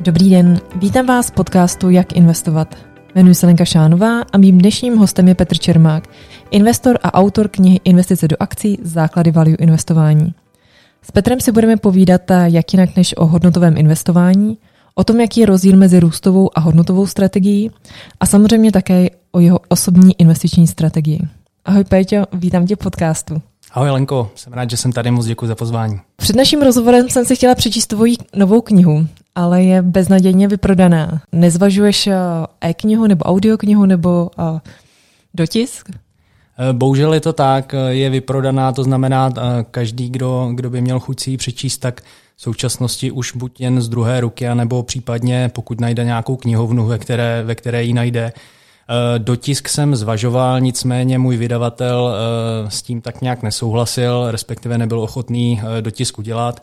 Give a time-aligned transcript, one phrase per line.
[0.00, 2.74] Dobrý den, vítám vás v podcastu Jak investovat.
[3.14, 6.08] Jmenuji se Lenka Šánová a mým dnešním hostem je Petr Čermák,
[6.50, 10.34] investor a autor knihy Investice do akcí Základy value investování.
[11.02, 14.58] S Petrem si budeme povídat jak jinak než o hodnotovém investování,
[14.94, 17.70] o tom, jaký je rozdíl mezi růstovou a hodnotovou strategií
[18.20, 21.20] a samozřejmě také o jeho osobní investiční strategii.
[21.64, 23.42] Ahoj Péťo, vítám tě v podcastu.
[23.72, 26.00] Ahoj Lenko, jsem rád, že jsem tady, moc děkuji za pozvání.
[26.16, 29.06] Před naším rozhovorem jsem si chtěla přečíst tvoji novou knihu,
[29.38, 31.20] ale je beznadějně vyprodaná.
[31.32, 32.16] Nezvažuješ eh,
[32.60, 34.58] e-knihu nebo audioknihu nebo uh,
[35.34, 35.90] dotisk?
[35.90, 39.30] Eh, bohužel je to tak, je vyprodaná, to znamená,
[39.70, 42.00] každý, kdo, kdo by měl chuť si ji přečíst, tak
[42.36, 46.98] v současnosti už buď jen z druhé ruky, nebo případně pokud najde nějakou knihovnu, ve
[46.98, 48.32] které, ve které ji najde,
[48.90, 55.00] Eh, dotisk jsem zvažoval, nicméně můj vydavatel eh, s tím tak nějak nesouhlasil, respektive nebyl
[55.00, 56.62] ochotný eh, dotisk udělat.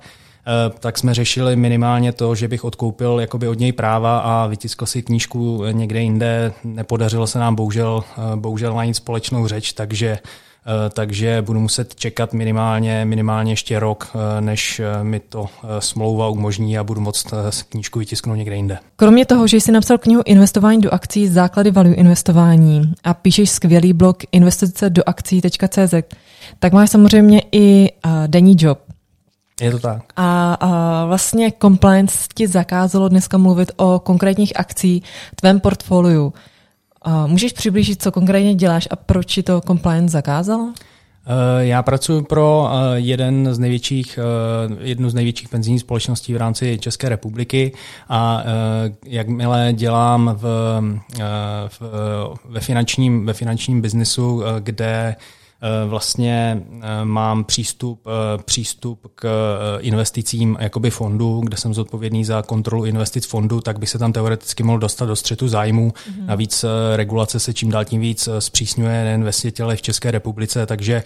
[0.79, 5.01] Tak jsme řešili minimálně to, že bych odkoupil jakoby od něj práva a vytiskl si
[5.01, 6.53] knížku někde jinde.
[6.63, 8.03] Nepodařilo se nám bohužel,
[8.35, 10.19] bohužel najít společnou řeč, takže
[10.67, 16.29] Eh, takže budu muset čekat minimálně, minimálně ještě rok, eh, než eh, mi to smlouva
[16.29, 17.33] umožní a budu moct
[17.69, 18.77] knížku vytisknout někde jinde.
[18.95, 23.93] Kromě toho, že jsi napsal knihu Investování do akcí základy value investování a píšeš skvělý
[23.93, 25.93] blog investice do akcí.cz,
[26.59, 27.89] tak máš samozřejmě i
[28.27, 28.84] denní job.
[29.61, 30.01] Je to tak.
[30.15, 36.33] A, a vlastně compliance ti zakázalo dneska mluvit o konkrétních akcí v tvém portfoliu.
[37.27, 40.73] Můžeš přiblížit, co konkrétně děláš a proč ti to compliance zakázal?
[41.27, 46.37] Eh, já pracuji pro eh, jeden z největších, eh, jednu z největších penzijních společností v
[46.37, 47.71] rámci České republiky
[48.09, 48.43] a
[49.05, 50.45] jakmile dělám v,
[51.67, 51.81] v,
[52.45, 55.15] ve, finančním, ve finančním biznesu, kde
[55.87, 59.29] vlastně eh, mám přístup, eh, přístup k
[59.79, 64.63] investicím jakoby fondu, kde jsem zodpovědný za kontrolu investic fondu, tak by se tam teoreticky
[64.63, 65.89] mohl dostat do střetu zájmu.
[65.89, 66.25] Mm-hmm.
[66.25, 70.11] Navíc regulace se čím dál tím víc zpřísňuje nejen ve světě, ale i v České
[70.11, 71.03] republice, takže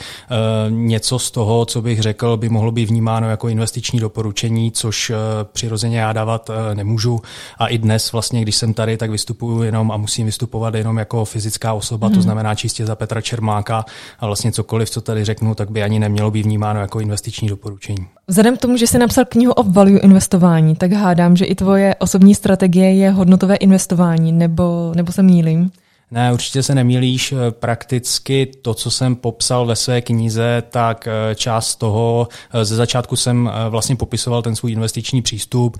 [0.69, 5.12] něco z toho, co bych řekl, by mohlo být vnímáno jako investiční doporučení, což
[5.44, 7.22] přirozeně já dávat nemůžu.
[7.58, 11.25] A i dnes vlastně, když jsem tady, tak vystupuju jenom a musím vystupovat jenom jako
[11.25, 12.12] fyzická osoba, mm-hmm.
[12.12, 12.24] to mhm.
[12.24, 13.86] znamená čistě za Petra Čermáka
[14.19, 17.48] a vlastně vlastně cokoliv, co tady řeknu, tak by ani nemělo být vnímáno jako investiční
[17.48, 18.08] doporučení.
[18.28, 21.96] Vzhledem k tomu, že jsi napsal knihu o value investování, tak hádám, že i tvoje
[22.00, 25.72] osobní strategie je hodnotové investování, nebo, nebo se mýlím?
[26.12, 27.34] Ne, určitě se nemýlíš.
[27.50, 33.16] Prakticky to, co jsem popsal ve své knize, tak eh, část toho, eh, ze začátku
[33.16, 35.78] jsem eh, vlastně popisoval ten svůj investiční přístup.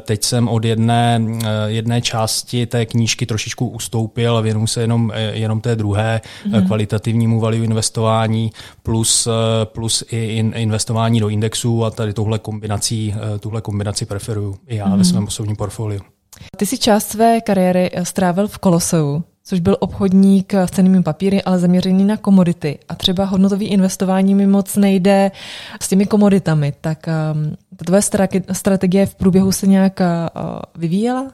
[0.00, 1.22] Teď jsem od jedné,
[1.66, 6.66] jedné části té knížky trošičku ustoupil a věnuju se jenom, jenom té druhé mm-hmm.
[6.66, 8.50] kvalitativnímu value investování
[8.82, 9.28] plus,
[9.64, 14.90] plus i investování do indexů a tady tuhle kombinací, tuhle kombinaci preferuju i já mm-hmm.
[14.90, 15.04] ve mhm.
[15.04, 16.00] svém osobním portfoliu.
[16.56, 21.58] Ty si část své kariéry strávil v Koloseu což byl obchodník s cenými papíry, ale
[21.58, 22.78] zaměřený na komodity.
[22.88, 25.30] A třeba hodnotový investování mi moc nejde
[25.82, 26.72] s těmi komoditami.
[26.80, 28.02] Tak um, ta tvoje
[28.52, 30.06] strategie v průběhu se nějak uh,
[30.74, 31.26] vyvíjela?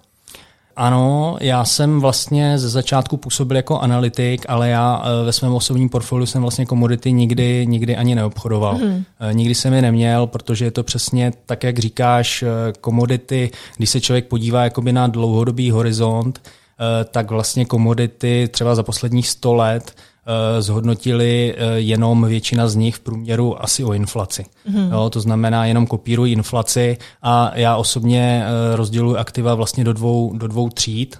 [0.77, 5.89] Ano, já jsem vlastně ze začátku působil jako analytik, ale já uh, ve svém osobním
[5.89, 8.79] portfoliu jsem vlastně komodity nikdy, nikdy ani neobchodoval.
[8.79, 9.05] Mm.
[9.33, 12.45] Nikdy jsem je neměl, protože je to přesně tak, jak říkáš,
[12.81, 16.63] komodity, když se člověk podívá jakoby na dlouhodobý horizont, Eh,
[17.11, 22.97] tak vlastně komodity třeba za posledních 100 let eh, zhodnotili eh, jenom většina z nich
[22.97, 24.45] v průměru asi o inflaci.
[24.71, 24.93] Mm-hmm.
[24.93, 28.45] Jo, to znamená, jenom kopírují inflaci a já osobně
[28.75, 31.19] rozděluji aktiva vlastně do dvou, do dvou tříd.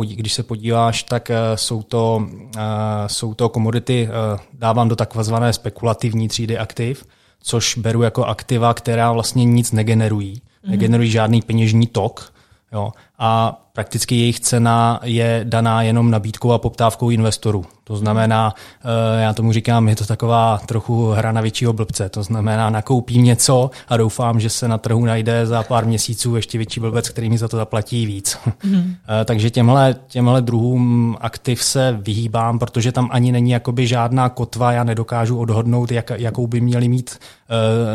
[0.00, 2.26] Když se podíváš, tak jsou to,
[3.06, 4.08] jsou to komodity,
[4.52, 7.04] dávám do takzvané spekulativní třídy aktiv,
[7.42, 10.34] což beru jako aktiva, která vlastně nic negenerují.
[10.34, 10.70] Mm-hmm.
[10.70, 12.32] Negenerují žádný peněžní tok.
[12.72, 12.92] Jo.
[13.18, 17.64] A prakticky jejich cena je daná jenom nabídkou a poptávkou investorů.
[17.84, 22.08] To znamená, eh, já tomu říkám, je to taková trochu hra na většího blbce.
[22.08, 26.58] To znamená, nakoupím něco a doufám, že se na trhu najde za pár měsíců ještě
[26.58, 28.38] větší blbec, který mi za to zaplatí víc.
[28.64, 28.94] Mm.
[29.24, 34.84] Takže těmhle, těmhle druhům aktiv se vyhýbám, protože tam ani není jakoby žádná kotva, já
[34.84, 37.18] nedokážu odhodnout, jak, jakou by měli mít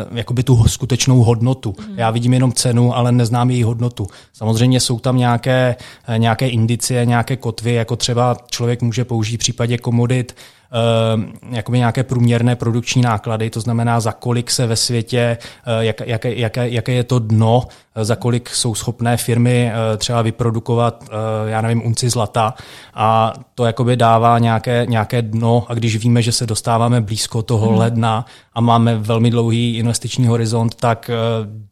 [0.06, 1.74] uh, jakoby tu skutečnou hodnotu.
[1.78, 1.98] Mm.
[1.98, 4.06] Já vidím jenom cenu, ale neznám její hodnotu.
[4.32, 5.76] Samozřejmě jsou tam nějaké,
[6.16, 10.36] nějaké indicie, nějaké kotvy, jako třeba člověk může použít v případě komodit
[11.50, 15.38] jakoby nějaké průměrné produkční náklady, to znamená, za kolik se ve světě,
[15.80, 17.62] jak, jaké, jaké, jaké je to dno,
[18.02, 21.04] za kolik jsou schopné firmy třeba vyprodukovat,
[21.46, 22.54] já nevím, unci zlata.
[22.94, 25.66] A to jakoby dává nějaké, nějaké dno.
[25.68, 27.78] A když víme, že se dostáváme blízko toho hmm.
[27.78, 31.10] ledna a máme velmi dlouhý investiční horizont, tak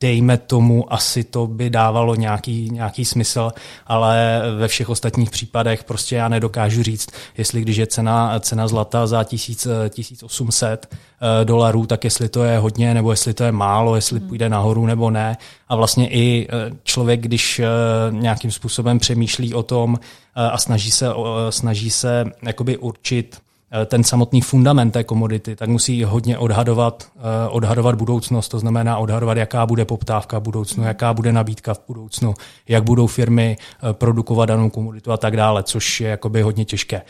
[0.01, 3.53] dejme tomu, asi to by dávalo nějaký, nějaký smysl,
[3.87, 7.09] ale ve všech ostatních případech prostě já nedokážu říct,
[7.39, 12.59] jestli když je cena, cena zlata za 1000, 1800 eh, dolarů, tak jestli to je
[12.59, 14.29] hodně nebo jestli to je málo, jestli hmm.
[14.29, 15.37] půjde nahoru nebo ne.
[15.69, 17.67] A vlastně i eh, člověk, když eh,
[18.11, 19.99] nějakým způsobem přemýšlí o tom
[20.35, 21.07] a snaží se,
[21.51, 23.50] snaží se jakoby určit, Eh,
[23.87, 29.37] ten samotný fundament té komodity, tak musí hodně odhadovat, eh, odhadovat budoucnost, to znamená odhadovat,
[29.37, 32.35] jaká bude poptávka v budoucnu, jaká bude nabídka v budoucnu,
[32.69, 37.03] jak budou firmy eh, produkovat danou komoditu a tak dále, což je jakoby hodně těžké.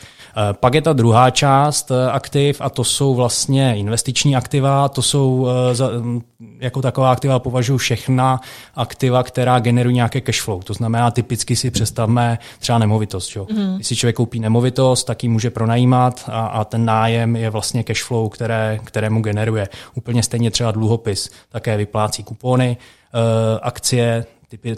[0.51, 5.47] Pak je ta druhá část aktiv a to jsou vlastně investiční aktiva, to jsou
[5.99, 6.21] mm,
[6.59, 8.41] jako taková aktiva považuji všechna
[8.75, 10.61] aktiva, která generují nějaké cash flow.
[10.63, 13.35] To znamená, typicky si představme třeba nemovitost.
[13.35, 13.47] Jo?
[13.51, 13.75] Mm.
[13.75, 17.83] Když si člověk koupí nemovitost, tak ji může pronajímat a a ten nájem je vlastně
[17.83, 19.69] cash flow, které, kterému generuje.
[19.95, 22.77] Úplně stejně třeba dluhopis také vyplácí kupony,
[23.13, 24.25] eh, akcie,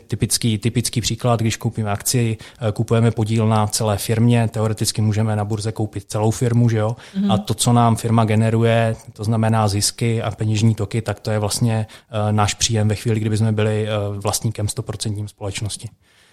[0.08, 5.46] typický, typický příklad, když koupíme akci, eh, kupujeme podíl na celé firmě, teoreticky můžeme na
[5.46, 6.96] burze koupit celou firmu, že jo?
[7.16, 7.34] Mm-hmm.
[7.34, 11.40] A to, co nám firma generuje, to znamená zisky a peněžní toky, tak to je
[11.40, 13.88] vlastně uh, náš příjem ve chvíli, kdyby jsme byli
[14.20, 15.90] vlastníkem 100% společnosti.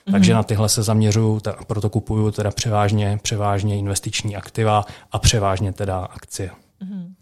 [0.07, 0.13] Mm-hmm.
[0.13, 5.73] Takže na tyhle se zaměřuju, a proto kupuju teda převážně, převážně investiční aktiva a převážně
[5.73, 6.51] teda akcie.
[6.83, 7.13] Mm-hmm.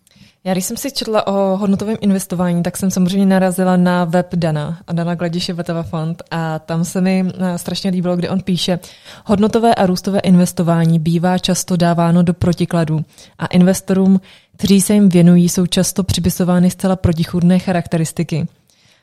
[0.44, 4.78] Já když jsem si četla o hodnotovém investování, tak jsem samozřejmě narazila na web Dana,
[4.86, 8.78] a Dana Gladiše Vetava Fund a tam se mi eh, strašně líbilo, kdy on píše,
[9.24, 13.04] hodnotové a růstové investování bývá často dáváno do protikladu
[13.38, 14.20] a investorům,
[14.56, 18.48] kteří se jim věnují, jsou často připisovány zcela protichůdné charakteristiky.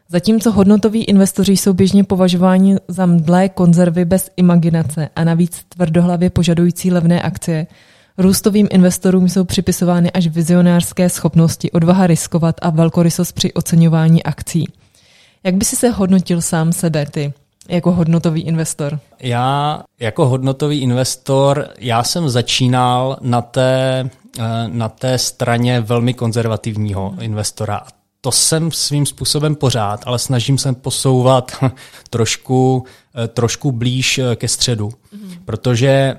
[0.10, 6.92] Zatímco hodnotoví investoři jsou běžně považováni za mdlé konzervy bez imaginace a navíc tvrdohlavě požadující
[6.92, 7.68] levné akcie,
[8.18, 14.68] růstovým investorům jsou připisovány až vizionářské schopnosti, odvaha riskovat a velkorysost při oceňování akcí.
[15.44, 17.34] Jak by si se hodnotil sám sebe ty?
[17.70, 19.00] jako hodnotový investor?
[19.20, 24.10] Já jako hodnotový investor, já jsem začínal na té,
[24.40, 27.82] eh, na té straně velmi konzervativního investora
[28.26, 31.52] to jsem svým způsobem pořád, ale snažím se posouvat
[32.10, 32.84] trošku,
[33.24, 34.90] eh, trošku blíž eh, ke středu.
[34.90, 35.38] Mm-hmm.
[35.46, 36.18] Protože eh,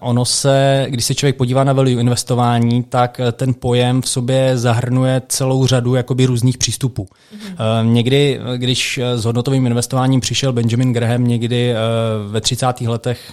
[0.00, 5.22] ono se, když se člověk podívá na value investování, tak ten pojem v sobě zahrnuje
[5.28, 7.06] celou řadu jakoby různých přístupů.
[7.06, 7.92] Mm-hmm.
[7.92, 11.74] Někdy, když s hodnotovým investováním přišel Benjamin Graham někdy
[12.28, 12.80] ve 30.
[12.80, 13.32] letech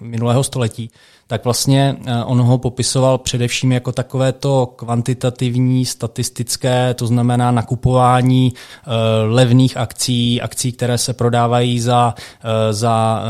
[0.00, 0.90] minulého století,
[1.30, 8.52] tak vlastně eh, on ho popisoval především jako takové to kvantitativní, statistické, to znamená nakupování
[8.52, 8.90] eh,
[9.24, 13.22] levných akcí, akcí, které se prodávají za, eh, za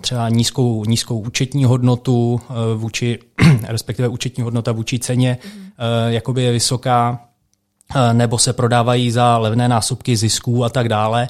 [0.00, 2.40] třeba nízkou, nízkou účetní hodnotu
[2.76, 3.18] vůči,
[3.68, 5.38] respektive účetní hodnota vůči ceně,
[6.08, 7.20] jakoby je vysoká,
[8.12, 11.28] nebo se prodávají za levné násobky zisků a tak dále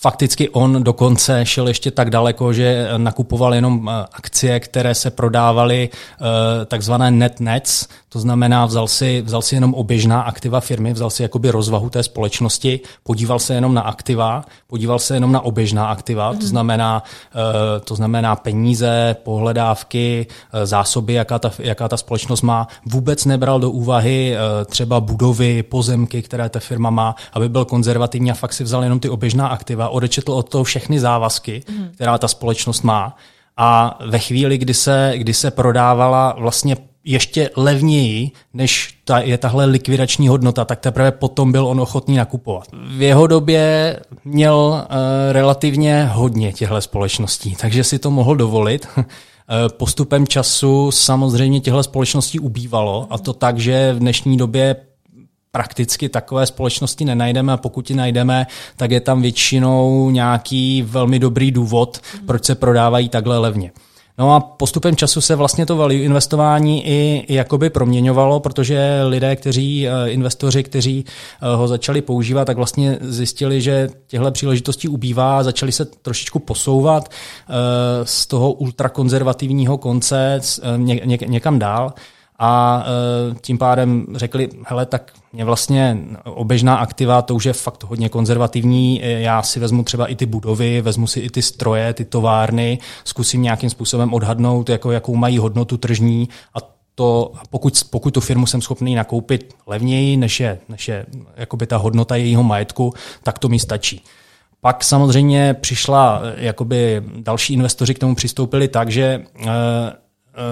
[0.00, 5.88] fakticky on dokonce šel ještě tak daleko, že nakupoval jenom eh, akcie, které se prodávaly
[5.92, 11.10] eh, takzvané net nets, to znamená, vzal si, vzal si jenom oběžná aktiva firmy, vzal
[11.10, 15.86] si jakoby rozvahu té společnosti, podíval se jenom na aktiva, podíval se jenom na oběžná
[15.86, 16.46] aktiva, to, mhm.
[16.46, 17.02] znamená,
[17.34, 20.26] eh, to znamená peníze, pohledávky,
[20.64, 22.68] zásoby, jaká ta, jaká ta společnost má.
[22.86, 24.36] Vůbec nebral do úvahy
[24.66, 29.00] třeba budovy, pozemky, které ta firma má, aby byl konzervativní a fakt si vzal jenom
[29.00, 31.88] ty oběžná aktiva odečetl od toho všechny závazky, mm.
[31.94, 33.16] která ta společnost má.
[33.56, 39.64] A ve chvíli, kdy se, kdy se prodávala vlastně ještě levněji, než ta, je tahle
[39.64, 42.64] likvidační hodnota, tak teprve potom byl on ochotný nakupovat.
[42.96, 44.86] V jeho době měl uh,
[45.32, 48.86] relativně hodně těchto společností, takže si to mohl dovolit.
[49.52, 54.76] Eh, postupem času samozřejmě těchto společností ubývalo a to tak, že v dnešní době
[55.52, 61.50] prakticky takové společnosti nenajdeme a pokud ji najdeme, tak je tam většinou nějaký velmi dobrý
[61.50, 63.72] důvod, proč se prodávají takhle levně.
[64.18, 69.88] No a postupem času se vlastně to value investování i, jakoby proměňovalo, protože lidé, kteří,
[69.88, 75.42] eh, investoři, kteří eh, ho začali používat, tak vlastně zjistili, že těchto příležitostí ubývá a
[75.42, 77.52] začali se trošičku posouvat eh,
[78.04, 80.40] z toho ultrakonzervativního konce
[81.26, 81.92] někam dál
[82.42, 87.84] a e, tím pádem řekli, hele, tak mě vlastně oběžná aktiva, to už je fakt
[87.84, 91.94] hodně konzervativní, e, já si vezmu třeba i ty budovy, vezmu si i ty stroje,
[91.94, 96.58] ty továrny, zkusím nějakým způsobem odhadnout, jako, jakou mají hodnotu tržní a
[96.94, 101.06] to, pokud, pokud tu firmu jsem schopný nakoupit levněji, než je, než je
[101.36, 104.02] jakoby ta hodnota jejího majetku, tak to mi stačí.
[104.60, 109.24] Pak samozřejmě přišla, jakoby další investoři k tomu přistoupili tak, že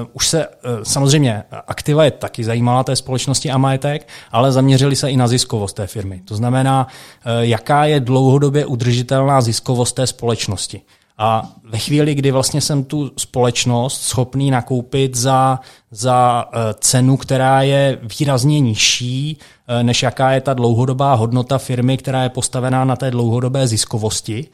[0.02, 4.96] uh, už se uh, samozřejmě aktiva je taky zajímala té společnosti a majetek, ale zaměřili
[4.96, 6.22] se i na ziskovost té firmy.
[6.24, 10.80] To znamená, uh, jaká je dlouhodobě udržitelná ziskovost té společnosti.
[11.20, 16.44] A ve chvíli, kdy vlastně jsem tu společnost schopný nakoupit za, za
[16.74, 19.38] cenu, která je výrazně nižší,
[19.82, 24.46] než jaká je ta dlouhodobá hodnota firmy, která je postavená na té dlouhodobé ziskovosti,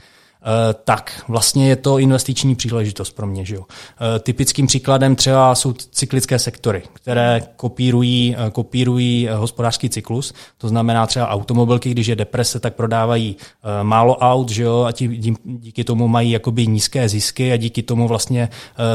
[0.84, 3.44] tak vlastně je to investiční příležitost pro mě.
[3.44, 3.64] Že jo?
[4.16, 10.34] Eh, typickým příkladem třeba jsou cyklické sektory, které kopírují, eh, kopírují hospodářský cyklus.
[10.58, 13.36] To znamená třeba automobilky, když je deprese, tak prodávají
[13.82, 14.84] málo aut že jo?
[14.88, 18.48] a tí, díky tomu mají jakoby nízké zisky a díky tomu vlastně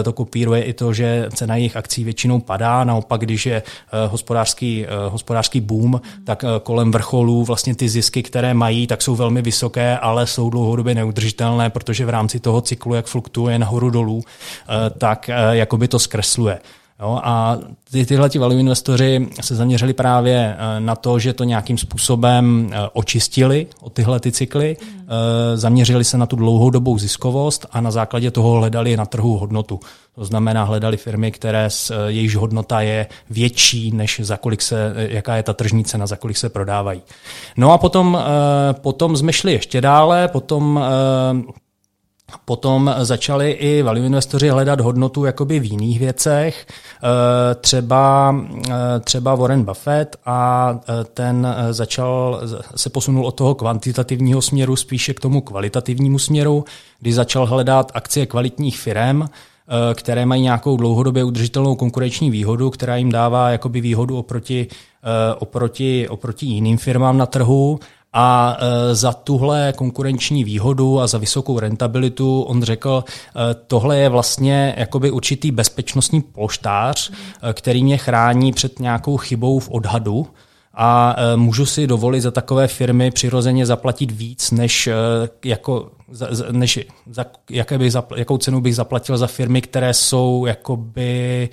[0.04, 2.84] to kopíruje i to, že cena jejich akcí většinou padá.
[2.84, 3.64] Naopak, když je
[4.08, 9.98] hospodářský, hospodářský boom, tak kolem vrcholů vlastně ty zisky, které mají, tak jsou velmi vysoké,
[9.98, 14.90] ale jsou dlouhodobě neudržitelné udržitelné, protože v rámci toho cyklu, jak fluktuuje nahoru dolů, eh,
[14.90, 16.60] tak eh, jakoby to zkresluje.
[17.02, 17.58] Jo, a
[17.92, 22.72] ty, tyhle ti value investoři se zaměřili právě eh, na to, že to nějakým způsobem
[22.94, 25.08] očistili od tyhle ty cykly, mm.
[25.56, 29.80] zaměřili se na tu dlouhodobou ziskovost a na základě toho hledali na trhu hodnotu.
[30.16, 31.70] To znamená, hledali firmy, které
[32.08, 36.38] jejíž hodnota je větší, než za kolik se, jaká je ta tržní cena, za kolik
[36.38, 37.02] se prodávají.
[37.58, 38.20] No a potom,
[38.72, 40.80] potom jsme šli ještě dále, potom
[42.46, 48.36] Potom začali i value investoři hledat hodnotu jakoby v jiných věcech, eh, třeba,
[48.70, 52.42] eh, třeba Warren Buffett a eh, ten začal,
[52.76, 56.66] se posunul od toho kvantitativního směru spíše k tomu kvalitativnímu směru,
[57.00, 59.26] kdy začal hledat akcie kvalitních firm,
[59.94, 64.68] které mají nějakou dlouhodobě udržitelnou konkurenční výhodu, která jim dává jakoby výhodu oproti,
[65.40, 67.80] oproti, oproti jiným firmám na trhu
[68.14, 74.10] a e, za tuhle konkurenční výhodu a za vysokou rentabilitu on řekl, e, tohle je
[74.10, 80.28] vlastně jakoby určitý bezpečnostní polštář, e, který mě chrání před nějakou chybou v odhadu
[80.74, 84.90] a můžu si dovolit za takové firmy přirozeně zaplatit víc, než,
[85.46, 85.92] jako,
[86.52, 91.50] než za, jaké bych zapl, jakou cenu bych zaplatil za firmy, které jsou jakoby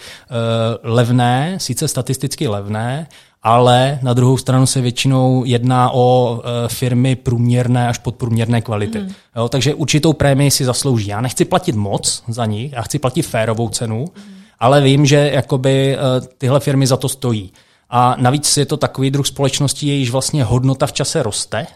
[0.82, 3.06] levné, sice statisticky levné,
[3.46, 8.98] ale na druhou stranu se většinou jedná o e, firmy průměrné až podprůměrné kvality.
[8.98, 9.12] Mm.
[9.36, 11.06] Jo, takže určitou prémii si zaslouží.
[11.06, 14.34] Já nechci platit moc za nich, já chci platit férovou cenu, mm.
[14.58, 15.98] ale vím, že jakoby e,
[16.38, 17.52] tyhle firmy za to stojí.
[17.90, 21.66] A navíc je to takový druh společnosti, jejíž vlastně hodnota v čase roste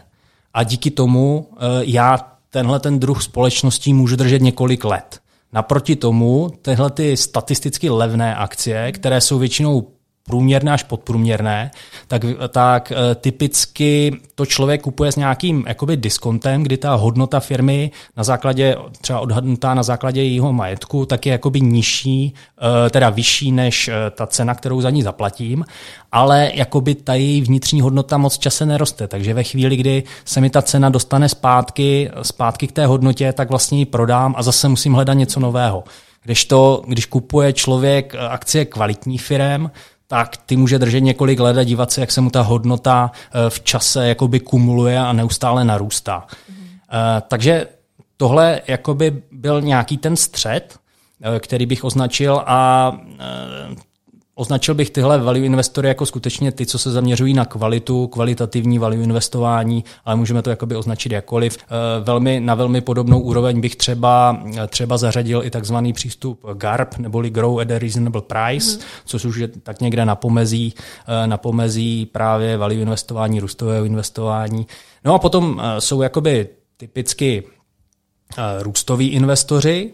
[0.53, 5.19] a díky tomu e, já tenhle ten druh společností můžu držet několik let.
[5.53, 9.87] Naproti tomu tyhle ty statisticky levné akcie, které jsou většinou
[10.23, 11.71] průměrné až podprůměrné,
[12.07, 17.91] tak, tak eh, typicky to člověk kupuje s nějakým jakoby diskontem, kdy ta hodnota firmy
[18.17, 23.51] na základě, třeba odhadnutá na základě jejího majetku, tak je jakoby nižší, eh, teda vyšší
[23.51, 25.65] než eh, ta cena, kterou za ní zaplatím,
[26.11, 30.49] ale jakoby ta její vnitřní hodnota moc čase neroste, takže ve chvíli, kdy se mi
[30.49, 34.93] ta cena dostane zpátky, zpátky k té hodnotě, tak vlastně ji prodám a zase musím
[34.93, 35.83] hledat něco nového.
[36.23, 39.69] Když to, když kupuje člověk akcie kvalitních firm,
[40.11, 43.49] tak ty může držet několik let a dívat se, jak se mu ta hodnota eh,
[43.49, 46.27] v čase jakoby kumuluje a neustále narůstá.
[46.49, 46.55] Mm.
[47.27, 47.67] Takže
[48.17, 50.79] tohle jakoby byl nějaký ten střed,
[51.21, 52.91] eh, který bych označil a
[54.35, 59.03] Označil bych tyhle value investory jako skutečně ty, co se zaměřují na kvalitu, kvalitativní value
[59.03, 61.57] investování, ale můžeme to jakoby označit jakkoliv.
[61.57, 67.29] Eh, velmi, na velmi podobnou úroveň bych třeba, třeba zařadil i takzvaný přístup GARP, neboli
[67.29, 68.83] Grow at a Reasonable Price, mm.
[69.05, 70.73] což už je tak někde na pomezí,
[71.07, 74.67] eh, na pomezí právě value investování, růstového investování.
[75.05, 76.47] No a potom eh, jsou jakoby
[76.77, 77.43] typicky
[78.61, 79.91] růstoví investoři,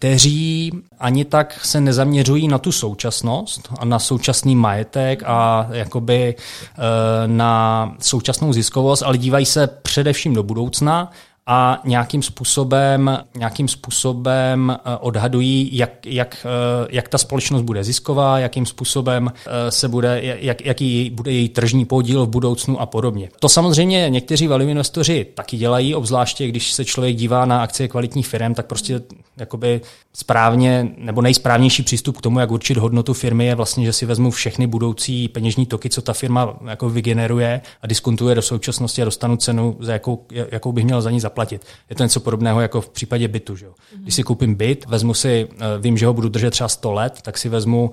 [0.00, 7.28] kteří ani tak se nezaměřují na tu současnost a na současný majetek a jakoby e,
[7.28, 11.10] na současnou ziskovost, ale dívají se především do budoucna
[11.46, 18.38] a nějakým způsobem, nějakým způsobem eh, odhadují, jak, jak, eh, jak ta společnost bude zisková,
[18.38, 23.28] jakým způsobem eh, se bude, jak, jaký bude její tržní podíl v budoucnu a podobně.
[23.40, 28.28] To samozřejmě někteří value investoři taky dělají, obzvláště když se člověk dívá na akcie kvalitních
[28.28, 29.02] firm, tak prostě
[29.36, 29.80] jakoby
[30.12, 34.30] správně nebo nejsprávnější přístup k tomu, jak určit hodnotu firmy, je vlastně, že si vezmu
[34.30, 39.36] všechny budoucí peněžní toky, co ta firma jako vygeneruje a diskontuje do současnosti a dostanu
[39.36, 41.62] cenu, za jakou, jakou bych měl za ní zaplatit zaplatit.
[41.90, 43.56] Je to něco podobného jako v případě bytu.
[43.56, 43.72] Že jo?
[43.96, 47.38] Když si koupím byt, vezmu si, vím, že ho budu držet třeba 100 let, tak
[47.38, 47.90] si vezmu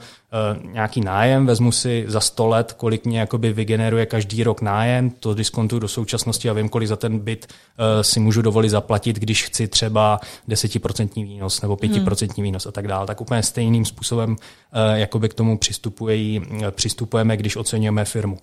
[0.72, 5.34] nějaký nájem, vezmu si za 100 let, kolik mě jakoby vygeneruje každý rok nájem, to
[5.34, 7.48] diskontuju do současnosti a vím, kolik za ten byt
[8.02, 12.44] si můžu dovolit zaplatit, když chci třeba 10% výnos nebo 5% hmm.
[12.44, 13.08] výnos a tak dále.
[13.08, 14.36] Tak úplně stejným způsobem
[14.94, 15.60] jakoby k tomu
[16.72, 18.38] přistupujeme, když oceňujeme firmu.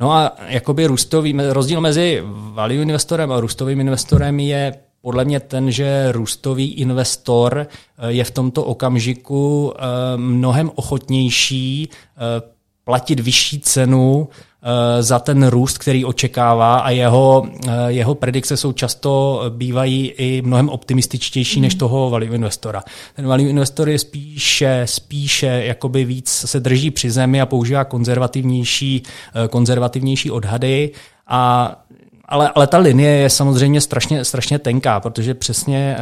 [0.00, 4.74] No a jakoby růstový, rozdíl mezi value investorem a růstovým investorem je
[5.04, 7.66] podle mě ten, že růstový investor
[7.98, 9.82] eh, je v tomto okamžiku eh,
[10.16, 12.53] mnohem ochotnější eh,
[12.84, 14.28] platit vyšší cenu
[14.66, 20.06] Eh, za ten růst, který očekává a jeho, eh, jeho predikce jsou často eh, bývají
[20.06, 21.62] i mnohem optimističtější mm.
[21.62, 22.82] než toho value investora.
[23.16, 29.02] Ten value investor je spíše, spíše jakoby víc se drží při zemi a používá konzervativnější,
[29.50, 30.90] konzervativnější odhady
[31.26, 31.83] a
[32.28, 35.96] ale, ale ta linie je samozřejmě strašně, strašně tenká, protože přesně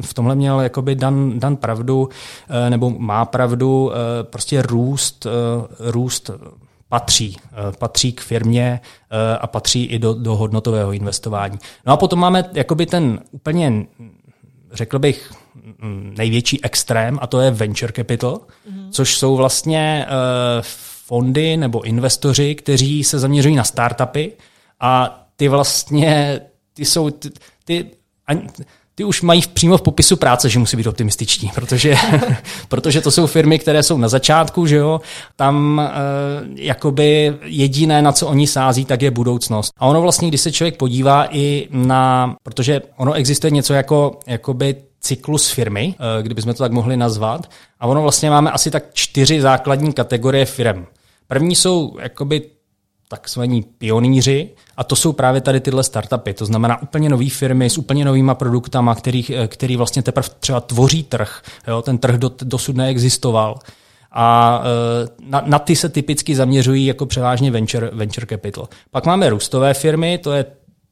[0.00, 2.08] v tomhle měl jakoby Dan, Dan pravdu,
[2.68, 3.92] nebo má pravdu,
[4.30, 5.26] prostě růst,
[5.78, 6.30] růst
[6.94, 7.36] patří.
[7.52, 11.58] Eh, patří k firmě eh, a patří i do, do hodnotového investování.
[11.86, 13.86] No a potom máme jakoby ten úplně,
[14.72, 15.32] řekl bych,
[16.16, 18.90] největší extrém a to je venture capital, mm-hmm.
[18.90, 20.12] což jsou vlastně eh,
[21.06, 24.32] fondy nebo investoři, kteří se zaměřují na startupy
[24.80, 26.40] a ty vlastně,
[26.74, 27.30] ty jsou, ty,
[27.64, 27.90] ty
[28.94, 31.94] ty už mají přímo v popisu práce, že musí být optimističní, protože,
[32.68, 35.00] protože to jsou firmy, které jsou na začátku, že jo,
[35.36, 35.92] tam e,
[36.54, 39.72] jakoby jediné, na co oni sází, tak je budoucnost.
[39.78, 44.76] A ono vlastně, když se člověk podívá i na, protože ono existuje něco jako jakoby
[45.00, 47.50] cyklus firmy, e, kdybychom to tak mohli nazvat,
[47.80, 50.86] a ono vlastně máme asi tak čtyři základní kategorie firm.
[51.26, 52.42] První jsou jakoby
[53.08, 56.34] takzvaní pionýři a to jsou právě tady tyhle startupy.
[56.34, 61.02] To znamená úplně nové firmy s úplně novýma produktama, který, který vlastně teprve třeba tvoří
[61.02, 61.42] trh.
[61.68, 61.82] Jo?
[61.82, 63.58] Ten trh do, dosud neexistoval.
[64.12, 68.68] A e, na, na ty se typicky zaměřují jako převážně venture, venture capital.
[68.90, 70.44] Pak máme růstové firmy, to je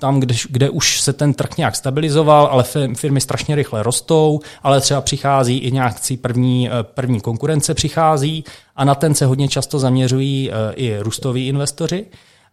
[0.03, 4.81] tam, kde, kde už se ten trh nějak stabilizoval, ale firmy strašně rychle rostou, ale
[4.81, 8.45] třeba přichází i nějaký první, e, první konkurence přichází
[8.77, 12.07] a na ten se hodně často zaměřují e, i růstoví investoři.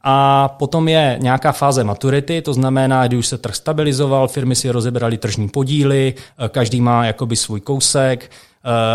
[0.03, 4.69] A potom je nějaká fáze maturity, to znamená, když už se trh stabilizoval, firmy si
[4.69, 8.31] rozebrali tržní podíly, e, každý má jakoby svůj kousek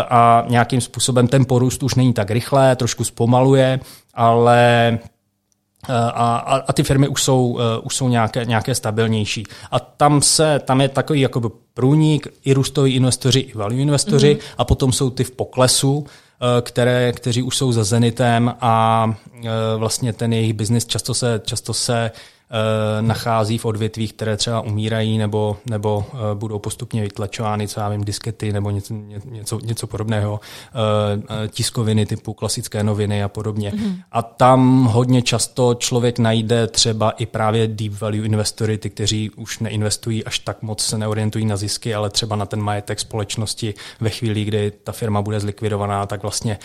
[0.09, 3.79] a nějakým způsobem ten porůst už není tak rychlé, trošku zpomaluje,
[4.13, 4.99] ale
[5.89, 9.43] a, a, a ty firmy už jsou, uh, už jsou nějaké, nějaké stabilnější.
[9.71, 14.53] A tam, se, tam je takový jakoby průnik, i růstoví investoři, i value investoři, mm-hmm.
[14.57, 16.05] a potom jsou ty v poklesu, uh,
[16.61, 21.73] které, kteří už jsou za Zenitem a uh, vlastně ten jejich biznis často se, často
[21.73, 22.34] se Eh,
[23.01, 28.03] nachází v odvětvích, které třeba umírají nebo, nebo eh, budou postupně vytlačovány, co já vím,
[28.03, 28.93] diskety nebo něco,
[29.25, 33.71] něco, něco podobného, eh, tiskoviny typu klasické noviny a podobně.
[33.71, 33.95] Mm-hmm.
[34.11, 39.59] A tam hodně často člověk najde třeba i právě deep value investory, ty, kteří už
[39.59, 44.09] neinvestují až tak moc, se neorientují na zisky, ale třeba na ten majetek společnosti ve
[44.09, 46.59] chvíli, kdy ta firma bude zlikvidovaná, tak vlastně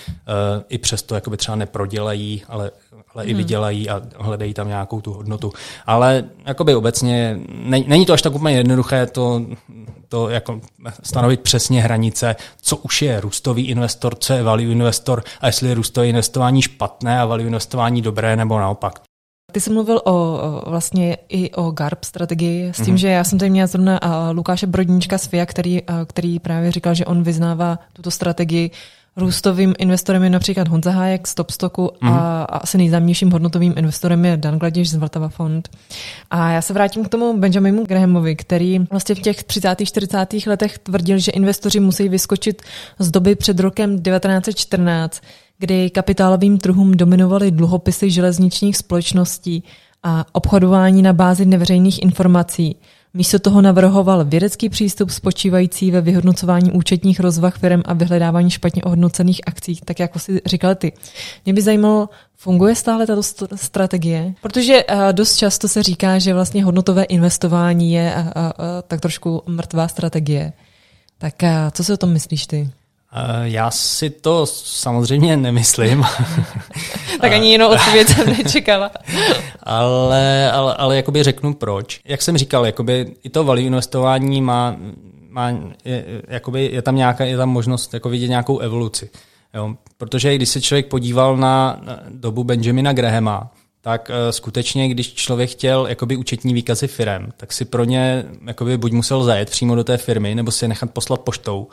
[0.68, 2.70] i přesto jakoby třeba neprodělají, ale
[3.14, 3.30] ale hmm.
[3.30, 5.52] i vydělají a hledají tam nějakou tu hodnotu.
[5.86, 7.38] Ale jakoby obecně
[7.86, 9.42] není to až tak úplně jednoduché to,
[10.08, 10.60] to jako
[11.02, 15.74] stanovit přesně hranice, co už je růstový investor, co je value investor a jestli je
[15.74, 19.00] růstové investování špatné a value investování dobré nebo naopak.
[19.52, 22.98] Ty jsi mluvil o, vlastně i o GARP strategii s tím, mm-hmm.
[22.98, 24.00] že já jsem tady měla zrovna
[24.32, 28.70] Lukáše Brodníčka z FIA, který, který právě říkal, že on vyznává tuto strategii
[29.16, 32.08] Růstovým investorem je například Honza Hájek z Topstocku mm.
[32.08, 35.68] a, a asi nejznámějším hodnotovým investorem je Dan Gladiš z Vltava Fond.
[36.30, 39.76] A já se vrátím k tomu Benjaminu Grahamovi, který vlastně v těch 30.
[39.84, 40.32] 40.
[40.46, 42.62] letech tvrdil, že investoři musí vyskočit
[42.98, 45.20] z doby před rokem 1914,
[45.58, 49.64] kdy kapitálovým trhům dominovaly dluhopisy železničních společností
[50.02, 52.76] a obchodování na bázi neveřejných informací–
[53.14, 59.40] Místo toho navrhoval vědecký přístup spočívající ve vyhodnocování účetních rozvah firm a vyhledávání špatně ohodnocených
[59.46, 60.92] akcí, tak jako si říkal ty.
[61.44, 63.22] Mě by zajímalo, funguje stále tato
[63.54, 64.34] strategie?
[64.42, 68.52] Protože uh, dost často se říká, že vlastně hodnotové investování je uh, uh,
[68.88, 70.52] tak trošku mrtvá strategie.
[71.18, 72.70] Tak uh, co si o tom myslíš ty?
[73.42, 76.04] Já si to samozřejmě nemyslím.
[77.20, 78.90] tak ani jinou odpověď jsem nečekala.
[79.62, 82.00] ale, ale, ale jakoby řeknu proč.
[82.04, 84.76] Jak jsem říkal, jakoby i to value investování má,
[85.28, 85.52] má
[85.84, 89.10] je, jakoby je tam nějaká, je tam možnost jako vidět nějakou evoluci.
[89.54, 89.74] Jo?
[89.96, 95.86] Protože když se člověk podíval na dobu Benjamina Grahama, tak uh, skutečně, když člověk chtěl
[95.86, 99.96] jakoby účetní výkazy firem, tak si pro ně jakoby buď musel zajet přímo do té
[99.96, 101.68] firmy, nebo si je nechat poslat poštou,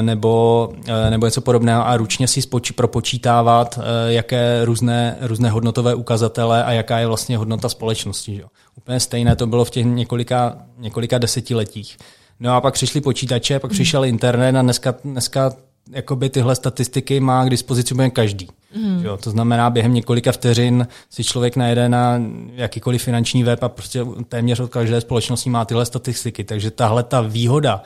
[0.00, 6.64] nebo, uh, nebo něco podobného a ručně si spoči, propočítávat, jaké různé, různé hodnotové ukazatele
[6.64, 8.36] a jaká je vlastně hodnota společnosti.
[8.36, 8.42] Že?
[8.76, 11.96] Úplně stejné to bylo v těch několika, několika desetiletích.
[12.40, 15.52] No a pak přišli počítače, pak přišel internet a dneska, dneska
[15.90, 18.48] jakoby tyhle statistiky má k dispozici úplně každý.
[18.76, 19.04] Mm.
[19.04, 24.06] Jo, to znamená, během několika vteřin si člověk najede na jakýkoliv finanční web a prostě
[24.28, 26.44] téměř od každé společnosti má tyhle statistiky.
[26.44, 27.82] Takže tahle ta výhoda uh,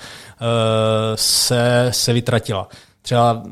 [1.15, 2.69] se, se vytratila.
[3.03, 3.49] Třeba uh,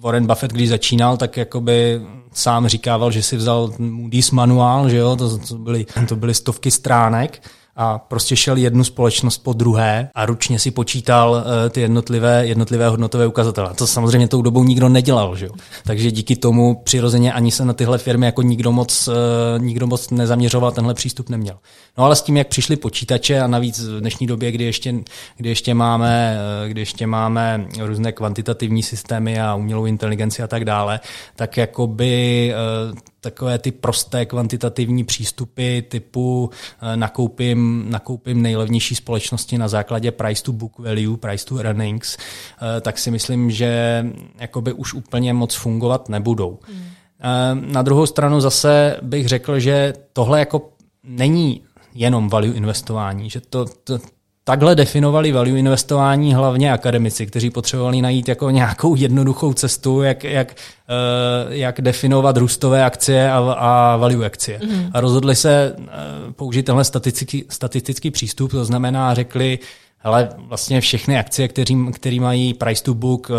[0.00, 2.00] Warren Buffett, když začínal, tak jakoby
[2.32, 6.70] sám říkával, že si vzal Moody's manuál, že jo, to, to, byly, to byly stovky
[6.70, 7.42] stránek
[7.80, 12.88] a prostě šel jednu společnost po druhé a ručně si počítal uh, ty jednotlivé, jednotlivé
[12.88, 13.74] hodnotové ukazatele.
[13.74, 15.52] To samozřejmě tou dobou nikdo nedělal, že jo?
[15.84, 19.14] takže díky tomu přirozeně ani se na tyhle firmy jako nikdo moc, uh,
[19.58, 21.58] nikdo moc nezaměřoval, tenhle přístup neměl.
[21.98, 24.94] No ale s tím, jak přišly počítače a navíc v dnešní době, kdy ještě,
[25.36, 30.64] kdy ještě, máme, uh, kdy ještě máme různé kvantitativní systémy a umělou inteligenci a tak
[30.64, 31.00] dále,
[31.36, 32.54] tak jakoby
[33.30, 36.50] takové ty prosté kvantitativní přístupy typu
[36.82, 42.80] eh, nakoupím, nakoupím nejlevnější společnosti na základě price to book value, price to earnings, eh,
[42.80, 44.04] tak si myslím, že
[44.40, 46.58] jakoby už úplně moc fungovat nebudou.
[46.62, 46.84] Hmm.
[47.20, 50.72] Eh, na druhou stranu zase bych řekl, že tohle jako
[51.04, 51.62] není
[51.94, 53.98] jenom value investování, že to, to,
[54.48, 60.54] Takhle definovali value investování hlavně akademici, kteří potřebovali najít jako nějakou jednoduchou cestu, jak, jak,
[61.48, 64.60] uh, jak definovat růstové akcie a, a value akcie.
[64.64, 64.90] Mm.
[64.94, 65.86] A rozhodli se uh,
[66.32, 69.58] použít tenhle statistický, statistický přístup, to znamená, řekli,
[70.02, 73.36] ale vlastně všechny akcie, který, který mají price to book uh,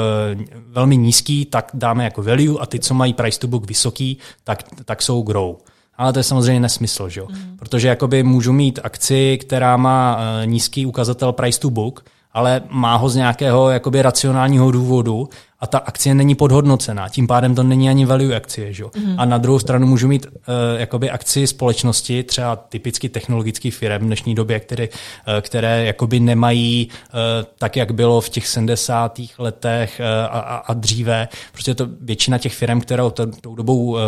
[0.67, 4.63] velmi nízký, tak dáme jako value a ty, co mají price to book vysoký, tak,
[4.85, 5.55] tak jsou grow.
[5.99, 7.21] Ale to je samozřejmě nesmysl, že?
[7.21, 7.57] Mm.
[7.59, 12.95] protože jakoby můžu mít akci, která má uh, nízký ukazatel price to book, ale má
[12.95, 15.29] ho z nějakého jakoby racionálního důvodu
[15.61, 17.09] a ta akcie není podhodnocená.
[17.09, 18.73] Tím pádem to není ani value akcie.
[18.73, 18.83] Že?
[18.83, 19.15] Mm.
[19.17, 20.33] A na druhou stranu můžu mít uh,
[20.77, 26.89] jakoby akci společnosti, třeba typicky technologických firm v dnešní době, které, uh, které jakoby nemají
[26.89, 27.19] uh,
[27.57, 29.19] tak, jak bylo v těch 70.
[29.37, 31.27] letech uh, a, a, dříve.
[31.51, 33.99] Prostě to většina těch firm, kterou to, tou dobou uh,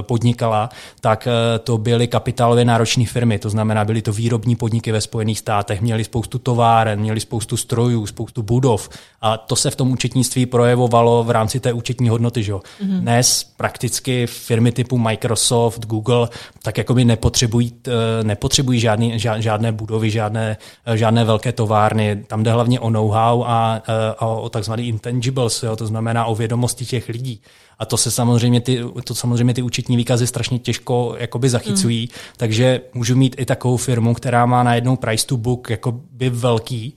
[0.00, 0.68] podnikala,
[1.00, 3.38] tak uh, to byly kapitálově náročné firmy.
[3.38, 8.06] To znamená, byly to výrobní podniky ve Spojených státech, měli spoustu továren, měli spoustu strojů,
[8.06, 8.88] spoustu budov.
[9.20, 12.42] A to se v tom účetnictví projevovalo fungovalo v rámci té účetní hodnoty.
[12.42, 12.52] Že?
[12.52, 13.00] Mm-hmm.
[13.00, 16.28] Dnes prakticky firmy typu Microsoft, Google,
[16.62, 22.24] tak jako by nepotřebují, eh, nepotřebují žádný, žádné budovy, žádné, eh, žádné velké továrny.
[22.26, 25.76] Tam jde hlavně o know-how a, eh, a o takzvaný intangibles, jo?
[25.76, 27.40] to znamená o vědomosti těch lidí.
[27.78, 32.18] A to se samozřejmě ty, to samozřejmě ty účetní výkazy strašně těžko jakoby zachycují, mm.
[32.36, 36.94] takže můžu mít i takovou firmu, která má najednou price to book jakoby velký,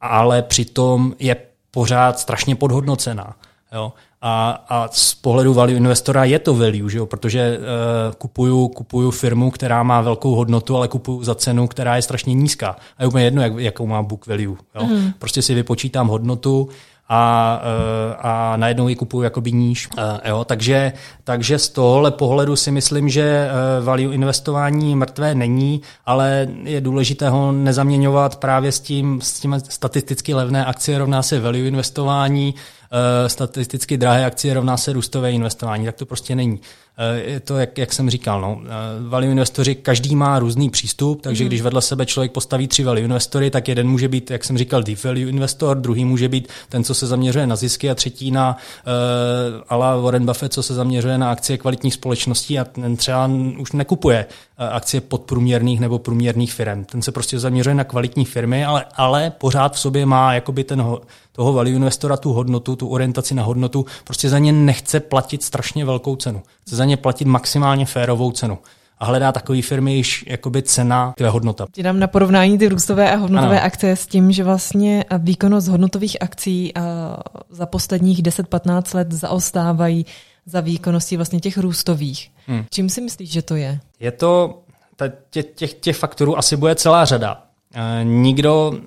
[0.00, 3.34] ale přitom je pořád strašně podhodnocená.
[3.72, 3.92] Jo?
[4.22, 7.06] A, a z pohledu value investora je to value, že jo?
[7.06, 12.02] protože uh, kupuju, kupuju firmu, která má velkou hodnotu, ale kupuju za cenu, která je
[12.02, 12.76] strašně nízká.
[12.96, 14.56] A je úplně jedno, jak, jakou má book value.
[14.74, 14.86] Jo?
[14.86, 15.12] Mm.
[15.18, 16.68] Prostě si vypočítám hodnotu
[17.12, 19.88] a, eh, a najednou ji kupuju jakoby níž.
[19.98, 20.92] Eh, jo, takže,
[21.24, 23.50] takže z tohohle pohledu si myslím, že eh,
[23.84, 30.34] value investování mrtvé není, ale je důležité ho nezaměňovat právě s tím, s tím statisticky
[30.34, 32.54] levné akcie rovná se value investování,
[33.26, 36.60] statisticky drahé akcie rovná se růstové investování, tak to prostě není.
[37.14, 38.60] Je to, jak, jak jsem říkal, no.
[39.08, 41.48] value investoři, každý má různý přístup, takže mm.
[41.48, 44.82] když vedle sebe člověk postaví tři value investory, tak jeden může být, jak jsem říkal,
[44.82, 48.56] deep value investor, druhý může být ten, co se zaměřuje na zisky a třetí na
[48.56, 53.72] uh, ala Warren Buffett, co se zaměřuje na akcie kvalitních společností a ten třeba už
[53.72, 54.26] nekupuje
[54.70, 56.84] akcie podprůměrných nebo průměrných firm.
[56.84, 60.80] Ten se prostě zaměřuje na kvalitní firmy, ale, ale pořád v sobě má jakoby ten
[60.80, 61.00] ho,
[61.32, 65.84] toho value investora tu hodnotu, tu orientaci na hodnotu, prostě za ně nechce platit strašně
[65.84, 66.42] velkou cenu.
[66.60, 68.58] Chce za ně platit maximálně férovou cenu
[68.98, 71.66] a hledá takové firmy, již jakoby cena, je hodnota.
[71.72, 73.66] Ti dám na porovnání ty růstové a hodnotové ano.
[73.66, 76.72] akce s tím, že vlastně výkonnost hodnotových akcí
[77.50, 80.06] za posledních 10-15 let zaostávají
[80.46, 82.30] za výkonností vlastně těch růstových.
[82.46, 82.64] Hmm.
[82.70, 83.80] Čím si myslíš, že to je?
[84.00, 84.62] Je to,
[85.30, 87.42] těch, těch, těch faktorů asi bude celá řada.
[87.74, 88.80] E, nikdo,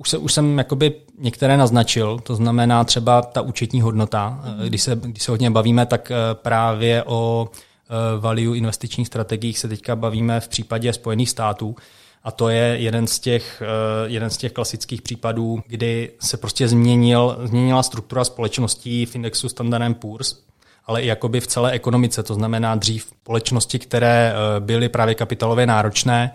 [0.00, 4.40] už, se, už jsem jakoby některé naznačil, to znamená třeba ta účetní hodnota.
[4.44, 4.68] Hmm.
[4.68, 7.48] Když se, když se hodně bavíme, tak e, právě o
[7.90, 11.76] Eh, value investičních strategiích se teďka bavíme v případě Spojených států.
[12.24, 16.68] A to je jeden z těch, eh, jeden z těch klasických případů, kdy se prostě
[16.68, 20.36] změnil, změnila struktura společností v indexu Standard Poor's.
[20.86, 22.22] ale i jakoby v celé ekonomice.
[22.22, 26.32] To znamená dřív společnosti, které byly právě kapitálově náročné,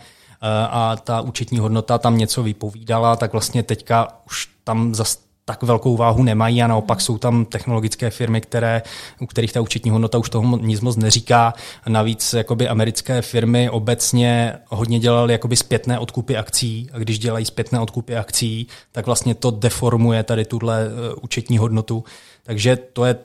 [0.70, 5.98] a ta účetní hodnota tam něco vypovídala, tak vlastně teďka už tam zas tak velkou
[5.98, 8.82] váhu nemají a naopak jsou tam technologické firmy, které,
[9.20, 11.54] u kterých ta účetní hodnota už toho nic moc neříká.
[11.88, 17.80] Navíc jakoby americké firmy obecně hodně dělaly jakoby zpětné odkupy akcí a když dělají zpětné
[17.80, 22.04] odkupy akcí, tak vlastně to deformuje tady tuhle eh, účetní hodnotu.
[22.44, 23.16] Takže to je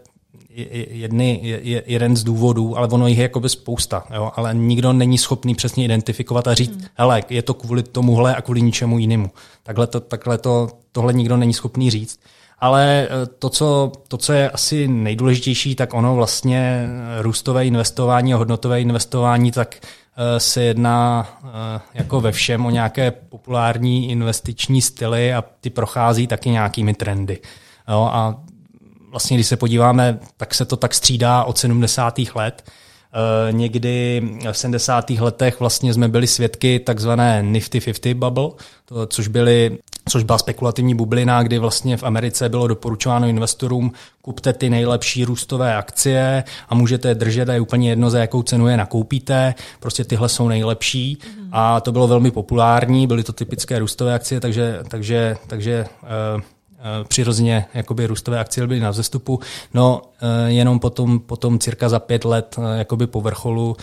[0.91, 4.33] jedny, je, jeden z důvodů, ale ono jich je jakoby spousta, jo?
[4.37, 6.85] ale nikdo není schopný přesně identifikovat a říct, hmm.
[6.95, 9.31] hele, je to kvůli tomuhle a kvůli ničemu jinému.
[9.63, 12.21] Takhle, to, takhle to, tohle nikdo není schopný říct.
[12.59, 18.35] Ale eh, to co, to, co je asi nejdůležitější, tak ono vlastně eh, růstové investování
[18.35, 21.29] a hodnotové investování, tak eh, se jedná
[21.95, 27.39] jako ve všem o nějaké populární investiční styly a ty prochází taky nějakými trendy.
[27.89, 28.43] Jo, a
[29.11, 32.19] vlastně, když se podíváme, tak se to tak střídá od 70.
[32.35, 32.65] let.
[33.47, 35.11] Uh, někdy v 70.
[35.11, 38.51] letech vlastně jsme byli svědky takzvané Nifty 50 bubble,
[38.85, 43.93] to, což, byly, což byla spekulativní bublina, kdy vlastně v Americe bylo doporučováno investorům,
[44.23, 48.43] kupte ty nejlepší růstové akcie a můžete je držet a je úplně jedno, za jakou
[48.43, 51.49] cenu je nakoupíte, prostě tyhle jsou nejlepší mm.
[51.53, 56.43] a to bylo velmi populární, byly to typické růstové akcie, takže, takže, takže uh, Eh,
[57.09, 59.41] přirozeně jakoby růstové akcie byly na vzestupu,
[59.75, 63.77] no eh, jenom potom, potom cirka za pět let eh, jakoby po vrcholu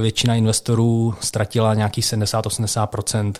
[0.00, 3.32] většina investorů ztratila nějakých 70-80%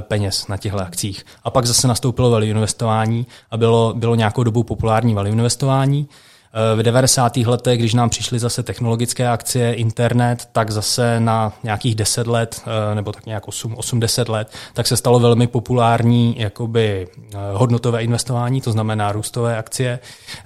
[0.00, 1.26] peněz na těchto akcích.
[1.44, 6.08] A pak zase nastoupilo value investování a bylo, bylo nějakou dobu populární value investování,
[6.76, 7.36] v 90.
[7.36, 12.94] letech, když nám přišly zase technologické akcie, internet, tak zase na nějakých 10 let, eh,
[12.94, 18.72] nebo tak nějak 8-10 let, tak se stalo velmi populární jakoby eh, hodnotové investování, to
[18.72, 20.44] znamená růstové akcie, eh,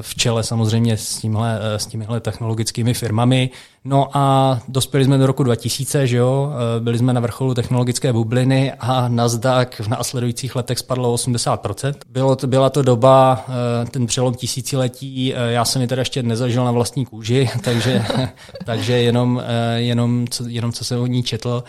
[0.00, 3.50] v čele samozřejmě s, tímhle, s těmihle technologickými firmami.
[3.84, 6.52] No a dospěli jsme do roku 2000, že jo?
[6.52, 11.94] Eh, byli jsme na vrcholu technologické bubliny a Nasdaq v následujících letech spadlo 80%.
[12.08, 16.22] Bylo to, byla to doba, eh, ten přelom tisíciletí, eh, já jsem ji teda ještě
[16.22, 18.04] nezažil na vlastní kůži, takže,
[18.64, 19.42] takže jenom,
[19.76, 21.64] jenom, co, jenom co jsem o ní četl,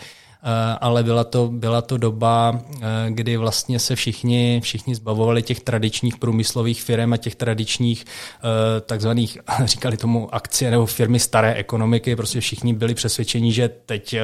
[0.80, 6.16] ale byla to, byla to doba, eh, kdy vlastně se všichni, všichni zbavovali těch tradičních
[6.16, 12.40] průmyslových firm a těch tradičních eh, takzvaných, říkali tomu akcie nebo firmy staré ekonomiky, prostě
[12.40, 14.16] všichni byli přesvědčeni, že teď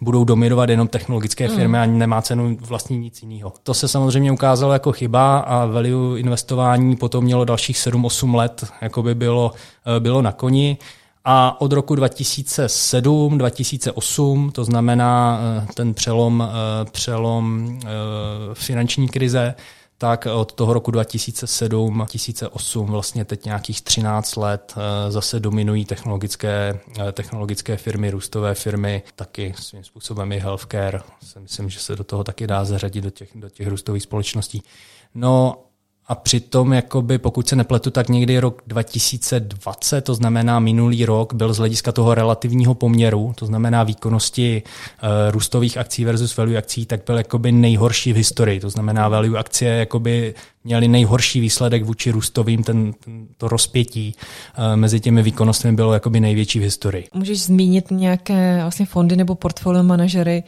[0.00, 1.56] budou dominovat jenom technologické hmm.
[1.56, 3.52] firmy a nemá cenu vlastně nic jiného.
[3.62, 9.02] To se samozřejmě ukázalo jako chyba a value investování potom mělo dalších 7-8 let, jako
[9.02, 9.52] by bylo,
[9.98, 10.78] bylo na koni.
[11.24, 17.88] A od roku 2007, 2008, to znamená eh, ten přelom, eh, přelom eh,
[18.54, 19.54] finanční krize,
[19.98, 24.74] tak od toho roku 2007, 2008, vlastně teď nějakých 13 let
[25.08, 26.80] zase dominují technologické,
[27.12, 31.00] technologické firmy, růstové firmy, taky svým způsobem i healthcare.
[31.38, 34.62] Myslím, že se do toho taky dá zařadit do těch, do těch růstových společností.
[35.14, 35.56] No
[36.10, 41.52] a přitom, jakoby, pokud se nepletu, tak někdy rok 2020, to znamená minulý rok, byl
[41.52, 44.62] z hlediska toho relativního poměru, to znamená výkonnosti
[45.02, 48.60] uh, růstových akcí versus value akcí, tak byl jakoby nejhorší v historii.
[48.60, 52.92] To znamená, value akcie jakoby měly nejhorší výsledek vůči růstovým, ten,
[53.36, 54.14] to rozpětí
[54.58, 57.08] uh, mezi těmi výkonnostmi bylo jakoby největší v historii.
[57.14, 60.42] Můžeš zmínit nějaké vlastně fondy nebo portfolio manažery,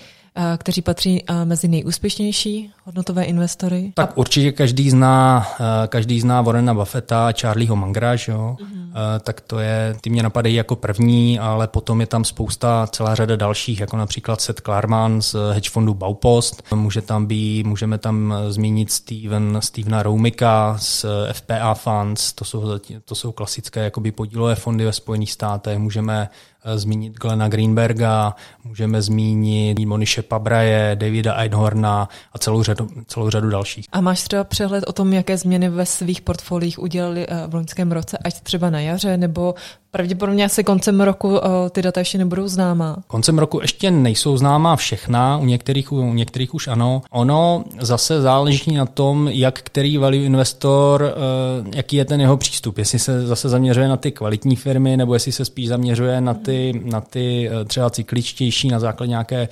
[0.57, 3.93] kteří patří eh, mezi nejúspěšnější hodnotové investory?
[3.95, 8.57] Tak určitě každý zná, eh, každý zná Warrena Buffetta, Charlieho Mangra, jo?
[8.61, 8.93] Mm-hmm.
[9.21, 13.37] tak to je, ty mě napadají jako první, ale potom je tam spousta, celá řada
[13.37, 18.93] dalších, jako například Seth Klarman z hedge fondu Baupost, může tam být, můžeme tam zmínit
[18.93, 24.93] Steven, Stevena Roumika z FPA Funds, to jsou, to jsou klasické jakoby podílové fondy ve
[24.93, 32.63] Spojených státech, můžeme Eh, zmínit Glena Greenberga, můžeme zmínit Moniše Pabraje, Davida Einhorna a celou
[32.63, 33.87] řadu, celou řadu dalších.
[33.93, 37.93] A máš třeba přehled o tom, jaké změny ve svých portfoliích udělali eh, v loňském
[37.93, 39.55] roce, ať třeba na jaře, nebo
[39.95, 42.97] Pravděpodobně asi koncem roku eh, ty data ještě nebudou známá.
[43.07, 47.03] Koncem roku ještě nejsou známá všechna, u některých, u některých už ano.
[47.11, 52.79] Ono zase záleží na tom, jak který value investor, eh, jaký je ten jeho přístup.
[52.79, 56.52] Jestli se zase zaměřuje na ty kvalitní firmy, nebo jestli se spíš zaměřuje na ty,
[56.85, 59.49] na ty eh, třeba cykličtější na základě nějaké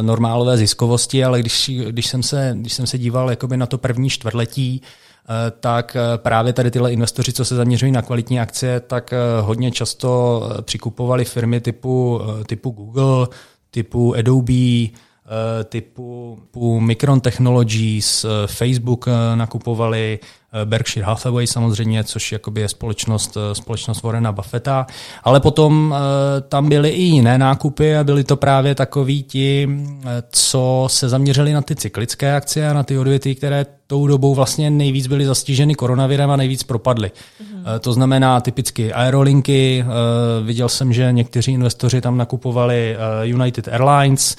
[0.00, 4.10] normálové ziskovosti, ale když, když, jsem, se, když jsem se díval jakoby na to první
[4.10, 4.82] čtvrtletí,
[5.30, 9.16] Eh, tak eh, právě tady tyhle investoři, co se zaměřují na kvalitní akcie, tak eh,
[9.40, 13.28] hodně často přikupovali firmy typu, typu Google,
[13.70, 14.86] typu Adobe,
[15.64, 20.18] typu, typu Micron Technologies, Facebook nakupovali,
[20.64, 24.86] Berkshire Hathaway samozřejmě, což jakoby je společnost, společnost Warrena Buffetta,
[25.24, 25.94] ale potom
[26.48, 29.68] tam byly i jiné nákupy a byly to právě takoví ti,
[30.30, 34.70] co se zaměřili na ty cyklické akcie a na ty odvěty, které tou dobou vlastně
[34.70, 37.10] nejvíc byly zastiženy koronavirem a nejvíc propadly.
[37.10, 37.78] Mm-hmm.
[37.80, 44.36] To znamená typicky aerolinky, eh, viděl jsem, že někteří investoři tam nakupovali eh, United Airlines,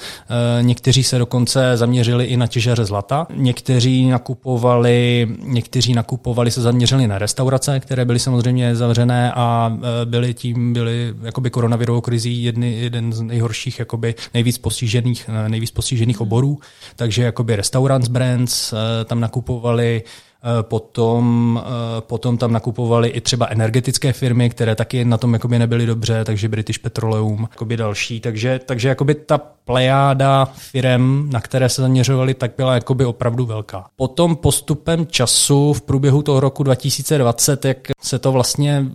[0.60, 7.18] někteří se dokonce zaměřili i na těžaře zlata, někteří nakupovali, někteří nakupovali se zaměřili na
[7.18, 13.20] restaurace, které byly samozřejmě zavřené a byly tím, byly jakoby koronavirovou krizí jedny, jeden z
[13.20, 16.58] nejhorších, jakoby nejvíc postižených, nejvíc postižených oborů,
[16.96, 23.46] takže jakoby restaurants brands tam nakupovali nakupovali eh, Potom, eh, potom tam nakupovali i třeba
[23.50, 28.20] energetické firmy, které taky na tom jakoby nebyly dobře, takže British Petroleum, jakoby další.
[28.20, 33.86] Takže, takže jakoby ta plejáda firm, na které se zaměřovali, tak byla jakoby opravdu velká.
[33.96, 38.86] Potom postupem času v průběhu toho roku 2020, jak se to vlastně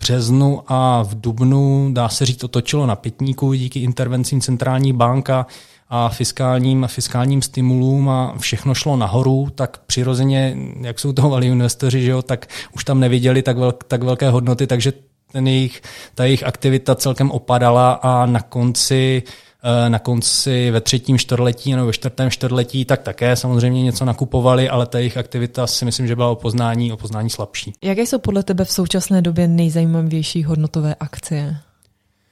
[0.00, 5.46] březnu a v dubnu, dá se říct, otočilo na pětníku díky intervencím centrální banka,
[5.90, 12.02] a fiskálním, fiskálním stimulům a všechno šlo nahoru, tak přirozeně, jak jsou to value investoři,
[12.02, 14.92] že jo, tak už tam neviděli tak, vel, tak velké hodnoty, takže
[15.32, 15.82] ten jejich,
[16.14, 19.22] ta jejich aktivita celkem opadala a na konci
[19.62, 24.68] eh, na konci ve třetím čtvrtletí nebo ve čtvrtém čtvrtletí, tak také samozřejmě něco nakupovali,
[24.68, 27.72] ale ta jejich aktivita si myslím, že byla o poznání, o poznání slabší.
[27.82, 31.56] Jaké jsou podle tebe v současné době nejzajímavější hodnotové akcie?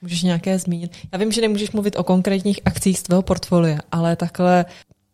[0.03, 0.97] Můžeš nějaké zmínit?
[1.13, 4.65] Já vím, že nemůžeš mluvit o konkrétních akcích z tvého portfolia, ale takhle...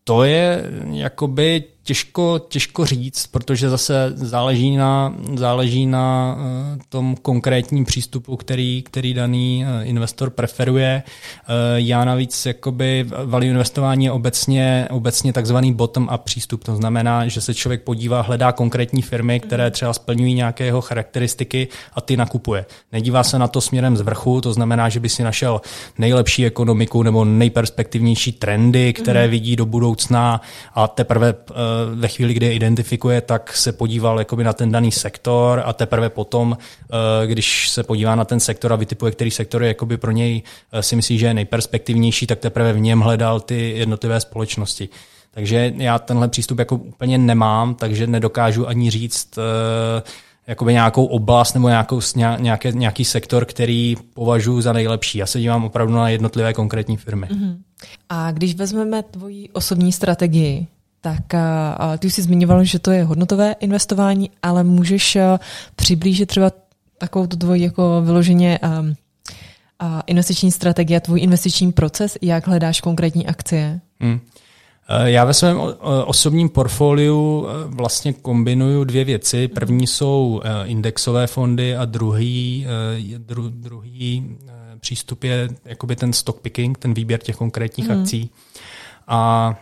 [0.04, 7.84] To je jakoby těžko, těžko říct, protože zase záleží na, záleží na uh, tom konkrétním
[7.84, 11.02] přístupu, který, který daný uh, investor preferuje.
[11.06, 16.64] Uh, já navíc jakoby value investování je obecně, obecně takzvaný bottom-up přístup.
[16.64, 21.68] To znamená, že se člověk podívá, hledá konkrétní firmy, které třeba splňují nějaké jeho charakteristiky
[21.94, 22.66] a ty nakupuje.
[22.92, 25.60] Nedívá se na to směrem z vrchu, to znamená, že by si našel
[25.98, 29.30] nejlepší ekonomiku nebo nejperspektivnější trendy, které mm.
[29.30, 30.40] vidí do budoucna
[30.74, 31.34] a teprve
[31.94, 36.08] ve chvíli, kdy je identifikuje, tak se podíval jakoby na ten daný sektor a teprve
[36.08, 40.10] potom, eh, když se podívá na ten sektor a vytipuje, který sektor je jakoby pro
[40.10, 44.88] něj eh, si myslí, že je nejperspektivnější, tak teprve v něm hledal ty jednotlivé společnosti.
[45.30, 49.38] Takže já tenhle přístup jako úplně nemám, takže nedokážu ani říct
[50.46, 52.00] jakoby nějakou oblast nebo nějakou,
[52.38, 55.18] nějaké, nějaký sektor, který považuji za nejlepší.
[55.18, 57.26] Já se dívám opravdu na jednotlivé konkrétní firmy.
[57.26, 57.56] Uh-huh.
[58.08, 60.66] A když vezmeme tvoji osobní strategii,
[61.04, 65.40] tak a, ty už jsi zmiňoval, že to je hodnotové investování, ale můžeš a,
[65.76, 66.50] přiblížit třeba
[66.98, 68.84] takovou tu tvoji jako vyloženě a,
[69.78, 73.80] a investiční strategie, tvůj investiční proces, jak hledáš konkrétní akcie?
[74.00, 74.20] Hmm.
[75.04, 75.58] Já ve svém
[76.04, 79.48] osobním portfoliu vlastně kombinuju dvě věci.
[79.48, 82.66] První jsou indexové fondy a druhý,
[83.18, 84.36] dru, druhý
[84.80, 88.00] přístup je jakoby ten stock picking, ten výběr těch konkrétních hmm.
[88.00, 88.30] akcí.
[89.08, 89.54] A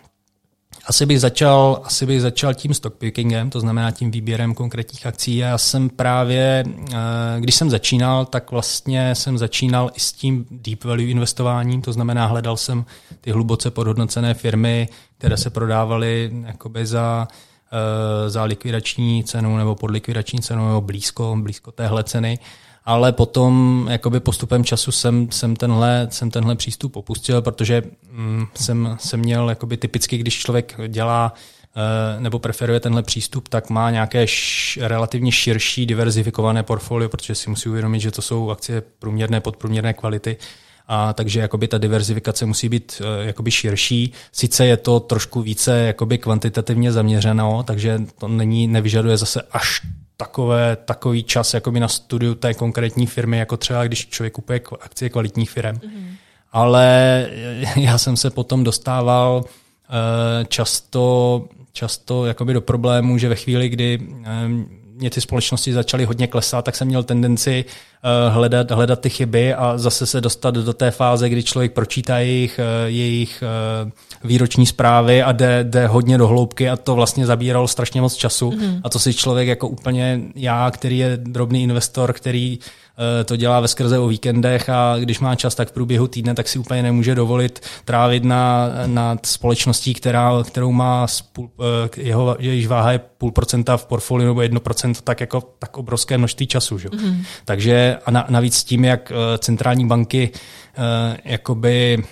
[0.87, 5.37] asi bych začal, asi bych začal tím stockpickingem, to znamená tím výběrem konkrétních akcí.
[5.37, 6.97] Já jsem právě, eh,
[7.41, 12.27] když jsem začínal, tak vlastně jsem začínal i s tím deep value investováním, to znamená
[12.27, 12.85] hledal jsem
[13.21, 17.29] ty hluboce podhodnocené firmy, které se prodávaly jakoby za,
[17.73, 22.39] eh, za likvidační cenu nebo pod likvidační cenu nebo blízko, blízko téhle ceny
[22.85, 28.97] ale potom jakoby postupem času jsem, jsem, tenhle, jsem tenhle přístup opustil, protože mm, jsem,
[29.01, 31.35] jsem měl jakoby typicky, když člověk dělá
[31.77, 37.51] eh, nebo preferuje tenhle přístup, tak má nějaké š, relativně širší diverzifikované portfolio, protože si
[37.51, 40.37] musí uvědomit, že to jsou akcie průměrné, podprůměrné kvality,
[40.89, 44.13] a takže jakoby ta diverzifikace musí být uh, jakoby širší.
[44.33, 49.81] Sice je to trošku více jakoby kvantitativně zaměřeno, takže to není, nevyžaduje zase až
[50.23, 55.09] takové, takový čas jakoby na studiu té konkrétní firmy, jako třeba když člověk kupuje akcie
[55.11, 55.77] kvalitních firm.
[55.77, 56.15] Mm-hmm.
[56.53, 57.27] Ale
[57.77, 63.99] já jsem se potom dostával uh, často, často jakoby do problémů, že ve chvíli, kdy
[63.99, 69.11] um, mě ty společnosti začaly hodně klesat, tak jsem měl tendenci uh, hledat, hledat ty
[69.11, 73.45] chyby a zase se dostat do té fáze, kdy člověk pročítá jejich, uh, jejich
[73.85, 73.91] uh,
[74.31, 78.51] výroční zprávy a jde, jde hodně do hloubky a to vlastně zabíralo strašně moc času.
[78.51, 78.81] Mm-hmm.
[78.85, 82.59] A to si člověk jako úplně já, který je drobný investor, který
[82.92, 82.92] Eh,
[83.25, 86.49] to dělá ve skrze o víkendech a když má čas, tak v průběhu týdne, tak
[86.49, 92.67] si úplně nemůže dovolit trávit na, na společností, která, kterou má spůl, eh, jeho, jejíž
[92.67, 96.79] váha je půl procenta v portfoliu nebo jedno procento, tak jako tak obrovské množství času.
[96.79, 96.89] Že?
[96.89, 97.25] Mm-hmm.
[97.45, 100.31] Takže a na, navíc tím, jak eh, centrální banky
[101.25, 102.05] jakoby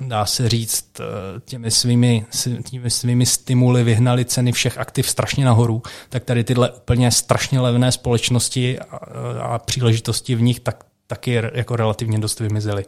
[0.00, 1.00] dá se říct,
[1.44, 2.26] těmi svými,
[2.70, 7.92] těmi svými stimuly vyhnali ceny všech aktiv strašně nahoru, tak tady tyhle úplně strašně levné
[7.92, 8.96] společnosti a,
[9.40, 12.84] a příležitosti v nich tak, taky jako relativně dost vymizely.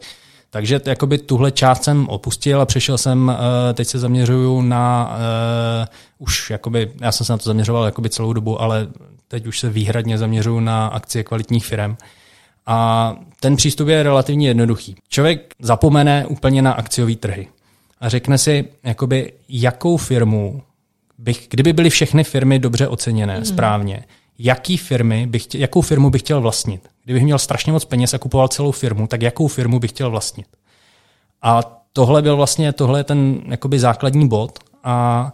[0.49, 3.31] Takže jakoby tuhle část jsem opustil a přešel jsem,
[3.69, 5.15] eh, teď se zaměřuju na,
[5.81, 5.87] uh,
[6.17, 8.87] už jakoby, já jsem se na to zaměřoval jakoby celou dobu, ale
[9.27, 11.97] teď už se výhradně zaměřuju na akcie kvalitních firm.
[12.65, 14.95] A ten přístup je relativně jednoduchý.
[15.09, 17.47] Člověk zapomene úplně na akciové trhy
[17.99, 20.61] a řekne si, jakoby, jakou firmu
[21.17, 23.45] bych, kdyby byly všechny firmy dobře oceněné, mm.
[23.45, 24.05] správně,
[24.39, 26.89] jaký firmy bych chtěl, jakou firmu bych chtěl vlastnit.
[27.03, 30.47] Kdybych měl strašně moc peněz a kupoval celou firmu, tak jakou firmu bych chtěl vlastnit.
[31.41, 35.31] A tohle byl vlastně tohle je ten jakoby základní bod a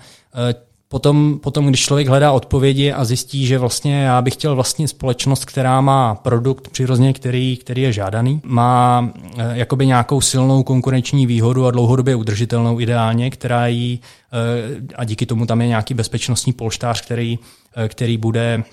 [0.49, 0.64] e,
[0.96, 5.46] potom, potom, když člověk hledá odpovědi a zjistí, že vlastně já bych chtěl vlastnit společnost,
[5.46, 11.66] která má produkt přirozeně, který, který je žádaný, má e, jakoby nějakou silnou konkurenční výhodu
[11.66, 14.00] a dlouhodobě udržitelnou ideálně, která jí,
[14.34, 17.39] e, a díky tomu tam je nějaký bezpečnostní polštář, který,
[17.88, 18.64] který bude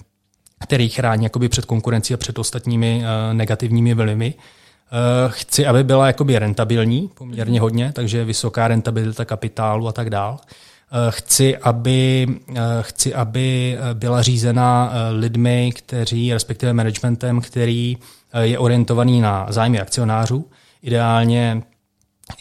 [0.58, 4.34] který chrání jakoby před konkurencí a před ostatními uh, negativními vlivy.
[5.28, 10.38] Chci, aby byla jakoby rentabilní poměrně hodně, takže vysoká rentabilita kapitálu a tak dál.
[10.92, 17.96] Uh, chci, aby, uh, chci, aby byla řízena lidmi, kteří, respektive managementem, který
[18.40, 20.48] je orientovaný na zájmy akcionářů.
[20.82, 21.62] Ideálně,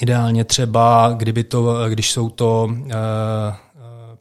[0.02, 2.70] ideálně třeba, kdyby to, když jsou to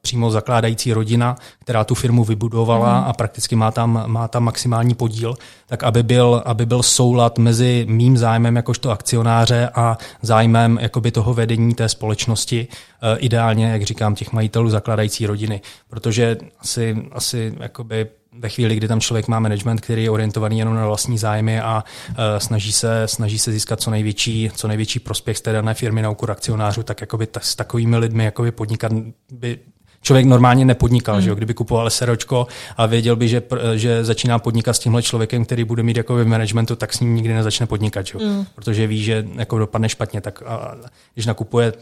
[0.03, 3.07] přímo zakládající rodina, která tu firmu vybudovala mm.
[3.07, 5.35] a prakticky má tam, má tam maximální podíl,
[5.67, 11.35] tak aby byl, aby byl soulad mezi mým zájmem jakožto akcionáře a zájmem jakoby toho
[11.35, 12.69] vedení té společnosti,
[13.03, 15.61] e, ideálně, jak říkám, těch majitelů zakládající rodiny.
[15.89, 20.75] Protože asi, asi jakoby ve chvíli, kdy tam člověk má management, který je orientovaný jenom
[20.75, 25.39] na vlastní zájmy a uh, snaží, se, snaží se získat co největší, co největší prospěch
[25.39, 28.93] z té dané firmy na úkor akcionářů, tak jakoby t- s takovými lidmi jakoby podnikat
[29.33, 29.59] by
[30.03, 31.23] člověk normálně nepodnikal, hmm.
[31.23, 31.35] že jo?
[31.35, 32.47] kdyby kupoval seročko
[32.77, 33.43] a věděl by, že,
[33.75, 37.15] že začíná podnikat s tímhle člověkem, který bude mít jako v managementu, tak s ním
[37.15, 38.27] nikdy nezačne podnikat, že jo?
[38.27, 38.47] Hmm.
[38.55, 40.21] protože ví, že jako dopadne špatně.
[40.21, 40.77] Tak a,
[41.15, 41.73] když nakupuje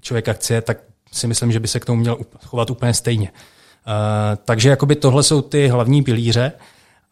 [0.00, 0.78] člověk akcie, tak
[1.12, 3.30] si myslím, že by se k tomu měl chovat úplně stejně.
[3.86, 3.92] Uh,
[4.44, 6.52] takže jakoby tohle jsou ty hlavní pilíře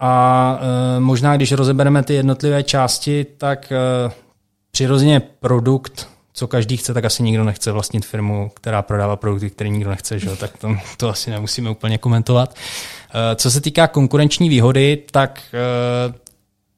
[0.00, 3.72] a uh, možná, když rozebereme ty jednotlivé části, tak
[4.06, 4.12] uh,
[4.70, 9.70] přirozeně produkt co každý chce, tak asi nikdo nechce vlastnit firmu, která prodává produkty, které
[9.70, 10.36] nikdo nechce, že?
[10.36, 12.56] tak to, to asi nemusíme úplně komentovat.
[13.14, 16.14] Eh, co se týká konkurenční výhody, tak eh,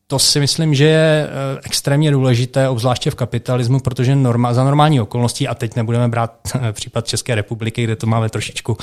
[0.07, 5.01] to si myslím, že je eh, extrémně důležité, obzvláště v kapitalismu, protože norma, za normální
[5.01, 6.33] okolností, a teď nebudeme brát
[6.73, 8.77] případ České republiky, kde to máme trošičku,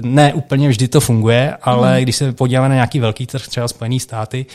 [0.00, 2.02] ne úplně vždy to funguje, ale mm.
[2.02, 4.46] když se podíváme na nějaký velký trh, třeba Spojené státy,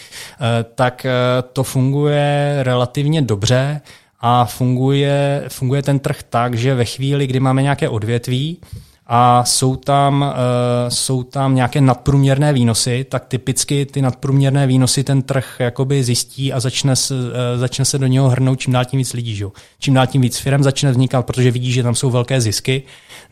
[0.75, 1.05] tak
[1.53, 3.81] to funguje relativně dobře
[4.26, 8.59] a funguje, funguje ten trh tak, že ve chvíli, kdy máme nějaké odvětví,
[9.07, 15.21] a jsou tam, uh, jsou tam nějaké nadprůměrné výnosy, tak typicky ty nadprůměrné výnosy ten
[15.21, 17.19] trh jakoby zjistí a začne se, uh,
[17.55, 19.36] začne se do něho hrnout čím dál tím víc lidí.
[19.36, 19.45] Že?
[19.80, 22.84] Čím dál tím víc firm začne vznikat, protože vidí, že tam jsou velké zisky.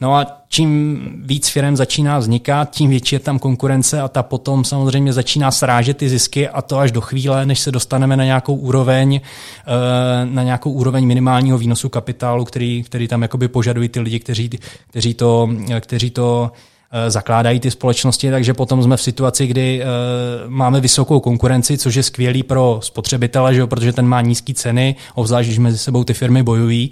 [0.02, 4.64] No a čím víc firm začíná vznikat, tím větší je tam konkurence a ta potom
[4.64, 8.56] samozřejmě začíná srážet ty zisky a to až do chvíle, než se dostaneme na nějakou
[8.56, 9.22] úroveň,
[9.68, 14.50] uh, na nějakou úroveň minimálního výnosu kapitálu, který, který tam jakoby požadují ty lidi, kteří,
[14.90, 15.50] kteří to
[15.80, 16.52] kteří to
[16.92, 21.96] eh, zakládají ty společnosti, takže potom jsme v situaci, kdy uh, máme vysokou konkurenci, což
[21.96, 26.04] je skvělý pro spotřebitele, že jo, protože ten má nízké ceny, obzvlášť když mezi sebou
[26.04, 26.92] ty firmy bojují,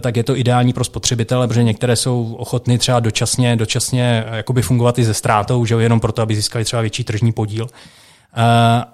[0.00, 4.98] tak je to ideální pro spotřebitele, protože některé jsou ochotny třeba dočasně, dočasně jakoby fungovat
[4.98, 7.64] i ze ztrátou, že jenom proto, aby získali třeba větší tržní podíl.
[7.64, 7.70] Uh,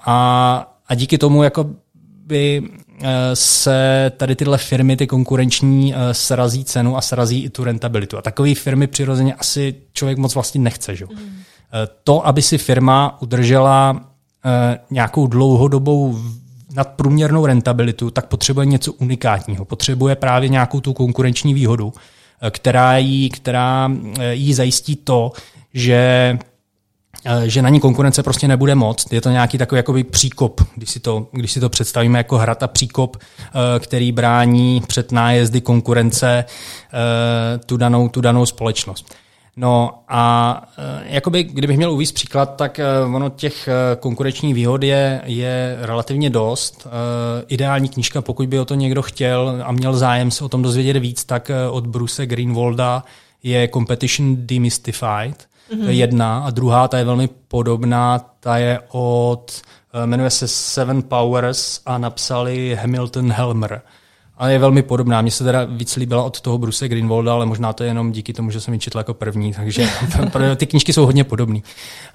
[0.05, 1.66] a, a díky tomu jako
[2.26, 2.62] by
[3.03, 8.18] Eh, se tady tyhle firmy, ty konkurenční, eh, srazí cenu a srazí i tu rentabilitu.
[8.18, 10.97] A takové firmy přirozeně asi člověk moc vlastně nechce.
[10.97, 11.05] Že?
[11.05, 11.30] Mm.
[12.05, 14.01] To, aby si firma udržela
[14.91, 16.18] nějakou dlouhodobou
[16.74, 19.64] nadprůměrnou rentabilitu, tak potřebuje něco unikátního.
[19.64, 21.92] Potřebuje právě nějakou tu konkurenční výhodu,
[22.50, 23.90] která jí, která
[24.32, 25.32] jí zajistí to,
[25.74, 26.38] že
[27.24, 29.06] Eh, že na ní konkurence prostě nebude moc.
[29.12, 32.68] Je to nějaký takový jakoby příkop, když si to, když si to představíme jako hrata
[32.68, 39.14] příkop, eh, který brání před nájezdy konkurence eh, tu danou, tu danou společnost.
[39.61, 40.62] No a
[41.02, 42.80] jakoby, kdybych měl uvíct příklad, tak
[43.14, 43.68] ono těch
[44.00, 46.86] konkurenčních výhod je, je relativně dost.
[47.48, 50.96] Ideální knížka, pokud by o to někdo chtěl a měl zájem se o tom dozvědět
[50.96, 53.04] víc, tak od Bruce Greenwalda
[53.42, 55.88] je Competition Demystified mm-hmm.
[55.88, 59.62] jedna a druhá, ta je velmi podobná, ta je od,
[59.94, 63.82] eh, jmenuje se Seven Powers a napsali Hamilton Helmer.
[64.41, 65.22] Ale je velmi podobná.
[65.22, 68.32] Mně se teda víc líbila od toho Bruce Greenwalda, ale možná to je jenom díky
[68.32, 69.88] tomu, že jsem ji četl jako první, takže
[70.57, 71.61] ty knížky jsou hodně podobné.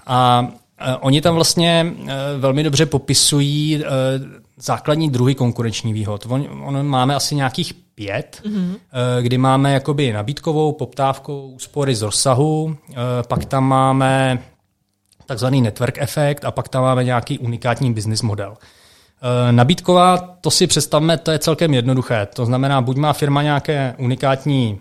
[0.06, 0.48] A
[0.78, 3.88] Eh, oni tam vlastně eh, velmi dobře popisují eh,
[4.56, 6.26] základní druhy konkurenční výhod.
[6.28, 8.76] On, on máme asi nějakých pět, mm-hmm.
[9.20, 12.76] kdy máme jakoby nabídkovou, poptávkou, úspory z rozsahu,
[13.28, 14.38] pak tam máme
[15.26, 18.56] takzvaný network efekt a pak tam máme nějaký unikátní business model.
[19.50, 22.26] Nabídková, to si představme, to je celkem jednoduché.
[22.34, 24.80] To znamená, buď má firma nějaké unikátní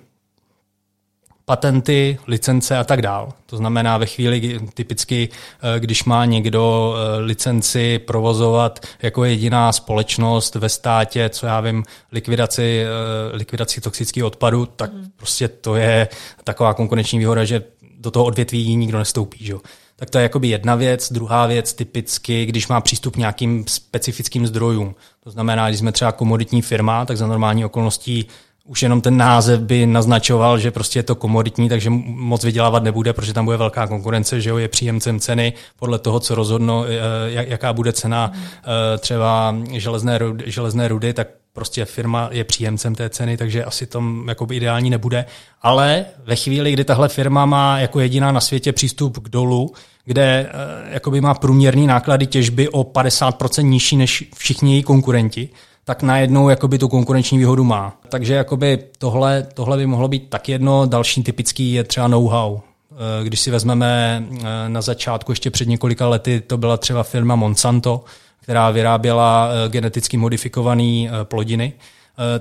[1.46, 3.34] patenty, licence a tak dál.
[3.46, 5.30] To znamená ve chvíli, typicky,
[5.76, 11.84] eh, když má někdo eh, licenci provozovat jako jediná společnost ve státě, co já vím,
[12.12, 15.06] likvidaci, eh, likvidaci toxických odpadů, tak mm.
[15.16, 16.08] prostě to je
[16.44, 17.64] taková konkurenční výhoda, že
[17.98, 19.46] do toho odvětví nikdo nestoupí.
[19.46, 19.56] Že?
[19.96, 21.12] Tak to je jakoby jedna věc.
[21.12, 24.96] Druhá věc, typicky, když má přístup k nějakým specifickým zdrojům.
[25.24, 28.28] To znamená, když jsme třeba komoditní firma, tak za normální okolností
[28.68, 33.14] už jenom ten název by naznačoval, že prostě je to komoditní, takže moc vydělávat nebude,
[33.14, 37.32] protože tam bude velká konkurence, že jo, je příjemcem ceny podle toho, co rozhodno, eh,
[37.32, 43.38] jaká bude cena eh, třeba železné, železné rudy, tak prostě firma je příjemcem té ceny,
[43.38, 45.26] takže asi tom jakoby ideální nebude.
[45.62, 49.74] Ale ve chvíli, kdy tahle firma má jako jediná na světě přístup k dolu,
[50.06, 55.50] kde eh, jakoby má průměrný náklady těžby o 50% nižší než všichni její konkurenti,
[55.84, 57.98] tak najednou jakoby tu konkurenční výhodu má.
[58.10, 60.86] Takže jakoby tohle, tohle by mohlo být tak jedno.
[60.86, 62.60] Další typický je třeba know-how.
[62.60, 67.36] Eh, když si vezmeme eh, na začátku, ještě před několika lety, to byla třeba firma
[67.36, 68.04] Monsanto,
[68.46, 71.74] která vyráběla eh, geneticky modifikované plodiny,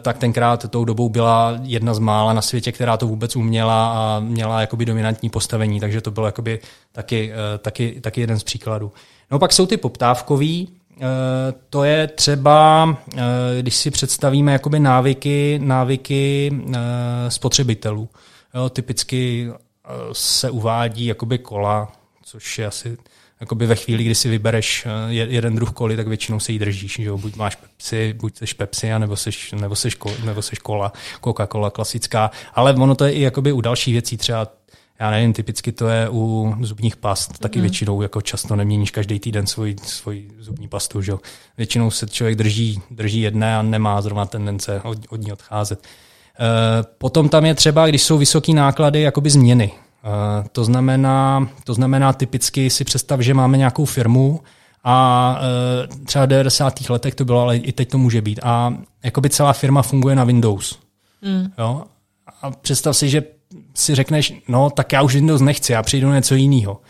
[0.03, 4.21] tak tenkrát tou dobou byla jedna z mála na světě, která to vůbec uměla a
[4.21, 6.61] měla jakoby dominantní postavení, takže to byl jakoby
[6.93, 8.93] taky, taky, taky jeden z příkladů.
[9.31, 10.69] No pak jsou ty poptávkový,
[11.01, 13.23] Eh, to je třeba, eh,
[13.61, 16.81] když si představíme jakoby návyky, návyky eh,
[17.31, 18.09] spotřebitelů.
[18.55, 19.51] Jo, typicky
[20.13, 21.93] se uvádí jakoby kola,
[22.23, 22.97] což je asi
[23.41, 26.93] jakoby ve chvíli, kdy si vybereš jeden druh koly, tak většinou se jí držíš.
[26.93, 27.19] Že jo?
[27.19, 30.93] Buď máš Pepsi, buď seš Pepsi, nebo seš, nebo seš, nebo seš kola,
[31.25, 32.31] Coca-Cola klasická.
[32.55, 34.49] Ale ono to je i jakoby u dalších věcí, třeba
[35.01, 37.63] já nevím, typicky to je u zubních past, taky mm.
[37.63, 41.13] většinou jako často neměníš každý týden svůj, svůj zubní pastu, že?
[41.59, 45.83] Většinou se člověk drží, drží jedné a nemá zrovna tendence od, od ní odcházet.
[45.83, 45.87] E,
[46.99, 49.73] potom tam je třeba, když jsou vysoké náklady, jakoby změny.
[50.05, 54.41] E, to, znamená, to znamená typicky si představ, že máme nějakou firmu
[54.85, 55.39] a
[55.95, 56.91] e, třeba v 90.
[56.91, 58.41] letech to bylo, ale i teď to může být.
[58.43, 58.75] A
[59.05, 60.79] jakoby celá firma funguje na Windows.
[61.23, 61.53] Mm.
[61.59, 61.83] Jo?
[62.43, 63.23] A představ si, že
[63.75, 66.81] si řekneš, no tak já už Windows nechci, já přijdu na něco jiného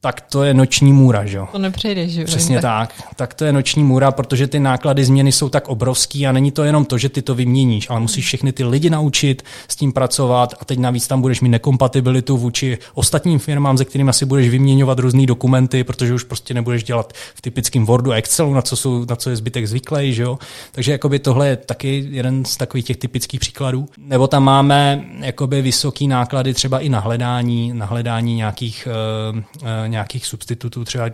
[0.00, 1.48] tak to je noční můra, že jo?
[1.52, 2.92] To nepřejde, že Přesně tak.
[3.16, 3.34] tak.
[3.34, 6.84] to je noční můra, protože ty náklady změny jsou tak obrovský a není to jenom
[6.84, 10.64] to, že ty to vyměníš, ale musíš všechny ty lidi naučit s tím pracovat a
[10.64, 15.26] teď navíc tam budeš mít nekompatibilitu vůči ostatním firmám, se kterými asi budeš vyměňovat různé
[15.26, 19.16] dokumenty, protože už prostě nebudeš dělat v typickém Wordu a Excelu, na co, jsou, na
[19.16, 20.38] co je zbytek zvyklý, že jo?
[20.72, 23.88] Takže jakoby tohle je taky jeden z takových těch typických příkladů.
[23.98, 28.88] Nebo tam máme jakoby vysoký náklady třeba i na hledání, na hledání nějakých
[29.32, 31.10] uh, uh, nějakých substitutů, třeba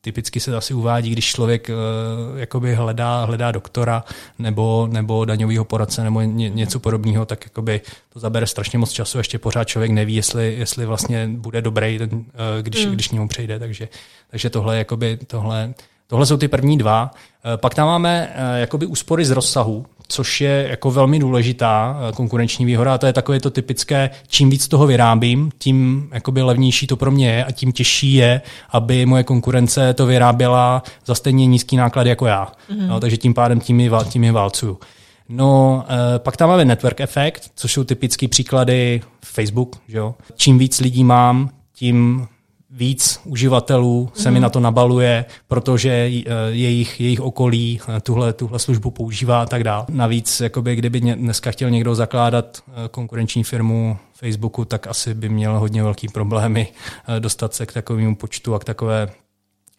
[0.00, 4.04] typicky se asi uvádí, když člověk uh, jakoby hledá, hledá doktora
[4.38, 7.80] nebo, nebo daňového poradce nebo ně, něco podobného, tak jakoby
[8.12, 12.10] to zabere strašně moc času, ještě pořád člověk neví, jestli, jestli vlastně bude dobrý, ten,
[12.12, 12.24] uh,
[12.62, 12.92] když, mm.
[12.92, 13.88] když němu přejde, takže,
[14.30, 15.74] takže tohle, jakoby, tohle,
[16.10, 17.10] tohle jsou ty první dva.
[17.44, 22.12] Uh, pak tam máme uh, jakoby úspory z rozsahu, což je jako velmi důležitá eh,
[22.12, 22.94] konkurenční výhoda.
[22.94, 27.10] A to je takové to typické, čím víc toho vyrábím, tím jakoby levnější to pro
[27.10, 28.40] mě je a tím těžší je,
[28.70, 32.44] aby moje konkurence to vyráběla za stejně nízký náklad jako já.
[32.44, 32.86] Mm-hmm.
[32.86, 34.78] No, takže tím pádem tím je, tím je válcuju.
[35.28, 35.84] No,
[36.18, 39.76] pak tam máme network effect, což jsou typické příklady Facebook.
[39.88, 40.14] Že jo?
[40.36, 42.26] Čím víc lidí mám, tím
[42.70, 44.42] víc uživatelů se mi mhm.
[44.42, 46.10] na to nabaluje, protože eh,
[46.50, 49.84] jejich, jejich okolí eh, tuhle, tuhle službu používá a tak dále.
[49.88, 55.58] Navíc, jakoby, kdyby dneska chtěl někdo zakládat eh, konkurenční firmu Facebooku, tak asi by měl
[55.58, 56.68] hodně velký problémy
[57.18, 59.08] dostat se k takovému počtu a k takové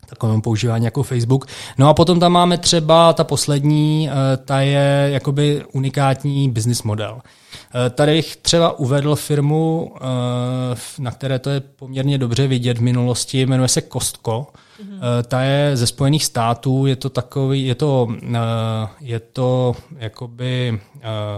[0.10, 1.46] takovému používání jako Facebook.
[1.78, 4.10] No a potom tam máme třeba ta poslední,
[4.46, 7.22] ta je jakoby unikátní business model.
[7.76, 10.02] Eh, tady bych třeba uvedl firmu, eh,
[11.00, 14.48] na které to je poměrně dobře vidět v minulosti, jmenuje se Costco.
[14.84, 15.24] Mm-hmm.
[15.28, 18.08] Ta je ze Spojených států, je to takový, je to,
[19.00, 20.80] je to jakoby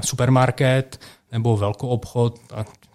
[0.05, 0.99] supermarket
[1.31, 2.39] nebo velkou obchod,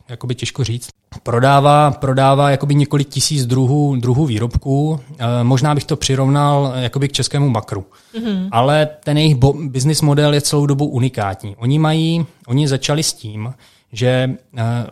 [0.08, 0.95] jakoby těžko říct.
[1.22, 5.00] Prodává, prodává jakoby několik tisíc druhů, druhů výrobků.
[5.18, 7.86] E, možná bych to přirovnal jakoby k českému makru.
[8.14, 8.48] Mm-hmm.
[8.52, 11.56] Ale ten jejich bo- business model je celou dobu unikátní.
[11.56, 13.54] Oni mají, oni začali s tím,
[13.92, 14.36] že e,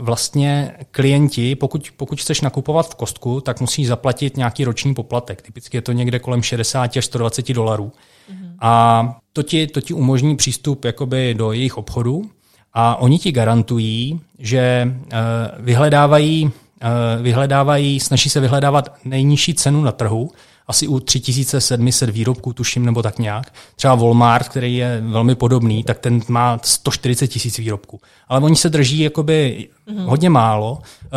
[0.00, 5.42] vlastně klienti, pokud, pokud chceš nakupovat v kostku, tak musí zaplatit nějaký roční poplatek.
[5.42, 7.92] Typicky je to někde kolem 60 až 120 dolarů.
[8.30, 8.56] Mm-hmm.
[8.60, 12.30] A to ti, to ti umožní přístup jakoby do jejich obchodu
[12.74, 15.08] a oni ti garantují, že uh,
[15.58, 20.30] vyhledávají, uh, vyhledávají, snaží se vyhledávat nejnižší cenu na trhu,
[20.66, 23.52] asi u 3700 výrobků, tuším, nebo tak nějak.
[23.76, 28.00] Třeba Walmart, který je velmi podobný, tak ten má 140 tisíc výrobků.
[28.28, 30.04] Ale oni se drží jakoby mm-hmm.
[30.04, 31.08] hodně málo, eh,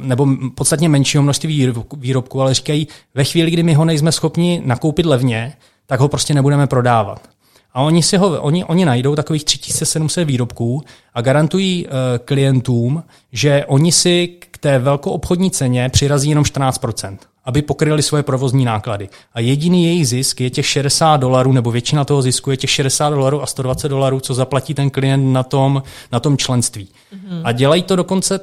[0.00, 5.06] nebo podstatně menšího množství výrobků, ale říkají, ve chvíli, kdy my ho nejsme schopni nakoupit
[5.06, 5.52] levně,
[5.86, 7.28] tak ho prostě nebudeme prodávat.
[7.76, 10.82] A oni, si ho, oni, oni najdou takových 3700 výrobků
[11.14, 11.92] a garantují uh,
[12.24, 13.02] klientům,
[13.32, 19.08] že oni si k té velkoobchodní ceně přirazí jenom 14%, aby pokryli svoje provozní náklady.
[19.34, 23.10] A jediný jejich zisk je těch 60 dolarů, nebo většina toho zisku je těch 60
[23.10, 26.88] dolarů a 120 dolarů, co zaplatí ten klient na tom, na tom členství.
[26.88, 27.40] Mm-hmm.
[27.44, 28.40] A dělají to dokonce,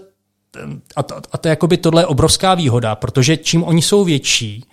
[0.95, 4.63] a to, a to je jakoby tohle je obrovská výhoda, protože čím oni jsou větší,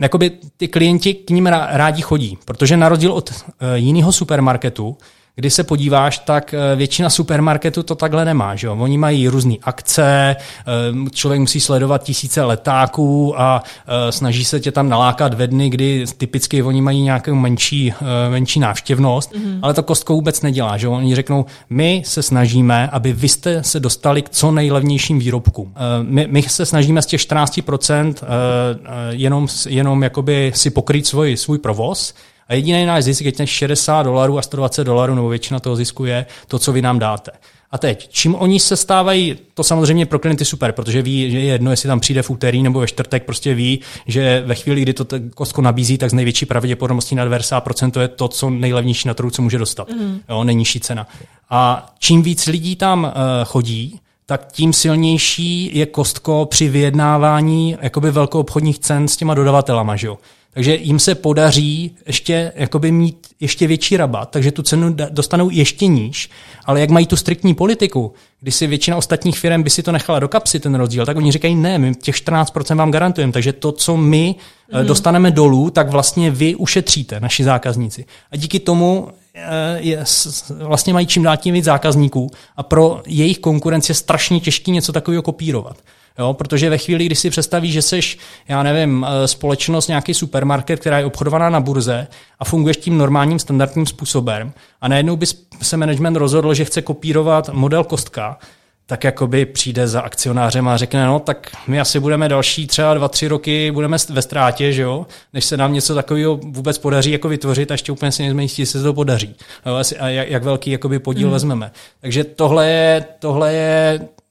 [0.00, 3.36] jakoby ty klienti k ním rádi chodí, protože na rozdíl od uh,
[3.74, 4.96] jiného supermarketu,
[5.36, 8.56] kdy se podíváš, tak eh, většina supermarketů to takhle nemá.
[8.56, 8.76] Že jo?
[8.80, 14.72] Oni mají různé akce, eh, člověk musí sledovat tisíce letáků a eh, snaží se tě
[14.72, 17.94] tam nalákat ve dny, kdy typicky oni mají nějakou menší,
[18.28, 19.58] menší návštěvnost, mm-hmm.
[19.62, 20.76] ale to kostkou vůbec nedělá.
[20.76, 20.88] Že?
[20.88, 25.74] Oni řeknou, my se snažíme, aby vy jste se dostali k co nejlevnějším výrobkům.
[26.02, 28.14] My, my se snažíme z těch 14%
[29.10, 32.14] jenom, jenom jakoby si pokrýt svůj, svůj provoz,
[32.52, 36.04] a jediný náš zisk je těch 60 dolarů a 120 dolarů, nebo většina toho zisku
[36.04, 37.30] je to, co vy nám dáte.
[37.70, 41.44] A teď, čím oni se stávají, to samozřejmě pro klienty super, protože ví, že je
[41.44, 44.92] jedno, jestli tam přijde v úterý nebo ve čtvrtek, prostě ví, že ve chvíli, kdy
[44.92, 45.06] to
[45.38, 49.30] Costco nabízí, tak z největší pravděpodobností na 90% to je to, co nejlevnější na trhu,
[49.30, 49.88] co může dostat.
[49.90, 50.20] Mm.
[50.28, 51.06] Jo, nejnižší cena.
[51.50, 53.10] A čím víc lidí tam uh,
[53.44, 59.96] chodí, tak tím silnější je Kostko při vyjednávání jakoby velkoobchodních cen s těma dodavatelama.
[59.96, 60.18] Že jo?
[60.54, 65.86] Takže jim se podaří ještě jakoby mít ještě větší rabat, takže tu cenu dostanou ještě
[65.86, 66.30] níž,
[66.64, 70.18] ale jak mají tu striktní politiku, kdy si většina ostatních firm by si to nechala
[70.18, 73.72] do kapsy ten rozdíl, tak oni říkají ne, my těch 14% vám garantujeme, takže to,
[73.72, 74.34] co my
[74.72, 74.86] mm.
[74.86, 78.04] dostaneme dolů, tak vlastně vy ušetříte, naši zákazníci.
[78.30, 80.04] A díky tomu eh, je,
[80.50, 84.92] vlastně mají čím dál tím víc zákazníků a pro jejich konkurenci je strašně těžké něco
[84.92, 85.76] takového kopírovat.
[86.18, 88.00] Jo, protože ve chvíli, kdy si představíš, že jsi,
[88.48, 92.06] já nevím, eh, společnost, nějaký supermarket, která je obchodovaná na burze
[92.38, 95.26] a funguješ tím normálním standardním způsobem a najednou by
[95.62, 98.38] se management rozhodl, že chce kopírovat model kostka,
[98.86, 103.08] tak jakoby přijde za akcionářem a řekne, no tak my asi budeme další třeba dva,
[103.08, 107.28] tři roky, budeme ve ztrátě, že jo, než se nám něco takového vůbec podaří jako
[107.28, 109.36] vytvořit a ještě úplně si nejsme jistí, jestli se to podaří.
[109.98, 111.32] A jak, jak velký jakoby podíl hmm.
[111.32, 111.70] vezmeme.
[112.00, 114.21] Takže tohle je, tohle je Mm,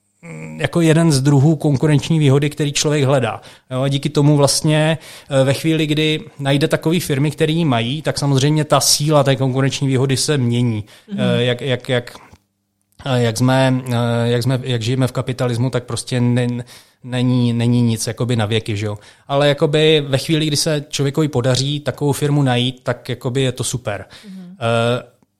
[0.57, 3.41] jako jeden z druhů konkurenční výhody, který člověk hledá.
[3.71, 4.97] Jo, a díky tomu vlastně
[5.29, 9.35] eh, ve chvíli, kdy najde takové firmy, které ji mají, tak samozřejmě ta síla té
[9.35, 10.83] konkurenční výhody se mění.
[10.83, 11.39] Mm-hmm.
[11.39, 12.15] Jak, jak, jak,
[13.05, 13.81] eh, jak, jsme,
[14.25, 16.47] jak, jsme, jak žijeme v kapitalismu, tak prostě ne,
[17.03, 18.77] není, není nic jakoby na věky.
[18.77, 18.97] Že jo?
[19.27, 23.63] Ale jakoby ve chvíli, kdy se člověkovi podaří takovou firmu najít, tak jakoby je to
[23.63, 24.05] super.
[24.27, 24.55] Mm-hmm.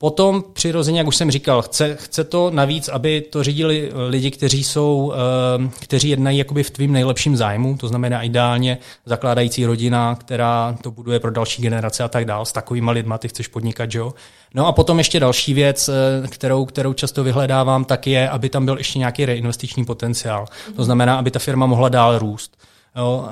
[0.02, 4.64] Potom přirozeně, jak už jsem říkal, chce, chce to navíc, aby to řídili lidi, kteří
[4.64, 10.78] jsou, eh, kteří jednají jakoby v tvým nejlepším zájmu, to znamená ideálně zakládající rodina, která
[10.82, 12.46] to buduje pro další generace a tak dál.
[12.46, 14.14] S takovými lidmi ty chceš podnikat, jo?
[14.54, 18.66] No a potom ještě další věc, eh, kterou, kterou často vyhledávám, tak je, aby tam
[18.66, 20.46] byl ještě nějaký reinvestiční potenciál.
[20.76, 22.58] To znamená, aby ta firma mohla dál růst.
[22.96, 23.30] Jo,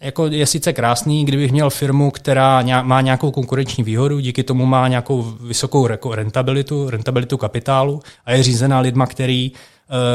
[0.00, 4.66] e, jako je sice krásný, kdybych měl firmu, která má nějakou konkurenční výhodu, díky tomu
[4.66, 9.52] má nějakou vysokou rentabilitu, rentabilitu kapitálu a je řízená lidma, který,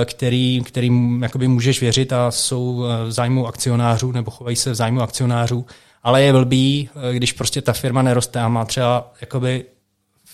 [0.01, 4.75] e, který, kterým jakoby můžeš věřit a jsou v zájmu akcionářů nebo chovají se v
[4.75, 5.65] zájmu akcionářů,
[6.03, 9.65] ale je blbý, když prostě ta firma neroste a má třeba jakoby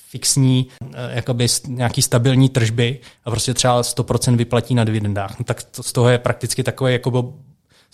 [0.10, 0.68] fixní,
[1.10, 5.40] jakoby nějaký stabilní tržby a prostě třeba 100% vyplatí na dividendách.
[5.40, 7.34] No tak to, z toho je prakticky takové jako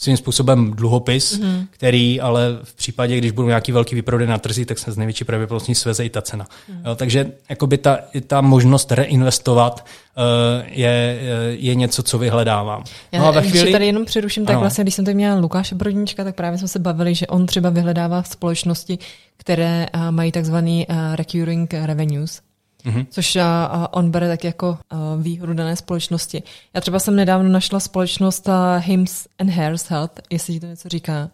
[0.02, 1.68] svým způsobem dluhopis, mm-hmm.
[1.70, 5.24] který ale v případě, když budou nějaký velký výprodej na trzích, tak se z největší
[5.24, 6.46] pravděpodobností sveze i ta cena.
[6.46, 6.90] Mm-hmm.
[6.90, 9.86] Jo, takže jakoby ta, ta možnost reinvestovat
[10.18, 10.24] uh,
[10.68, 12.84] je, je něco, co vyhledávám.
[13.12, 13.72] Já, no a ve chvíli...
[13.72, 14.62] tady jenom přeruším, tak ano.
[14.62, 17.70] vlastně, když jsem tady měla Lukáše Brodníčka, tak právě jsme se bavili, že on třeba
[17.70, 19.00] vyhledává v společnosti,
[19.38, 22.42] které uh, mají takzvaný uh, recurring revenues,
[22.86, 23.06] mm-hmm.
[23.10, 26.44] což a, a on bere tak jako a, výhodu dané společnosti.
[26.74, 30.90] Já třeba jsem nedávno našla společnost a, Hims and Hairs Health, jestli ti to něco
[30.90, 31.30] říká.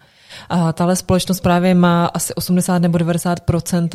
[0.49, 3.89] A tahle společnost právě má asi 80 nebo 90%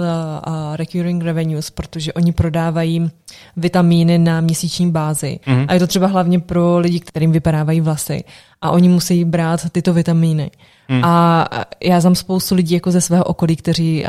[0.74, 3.11] recurring revenues, protože oni prodávají
[3.57, 5.40] vitamíny na měsíční bázi.
[5.46, 5.66] Mm-hmm.
[5.68, 8.24] A je to třeba hlavně pro lidi, kterým vypadávají vlasy.
[8.62, 10.50] A oni musí brát tyto vitamíny.
[10.88, 11.05] Mm.
[11.05, 11.48] A
[11.84, 14.05] já znám spoustu lidí jako ze svého okolí, kteří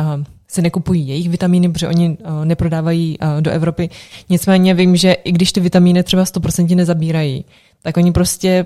[0.53, 3.89] se nekupují jejich vitamíny, protože oni neprodávají do Evropy.
[4.29, 7.45] Nicméně vím, že i když ty vitamíny třeba 100% nezabírají,
[7.81, 8.65] tak oni prostě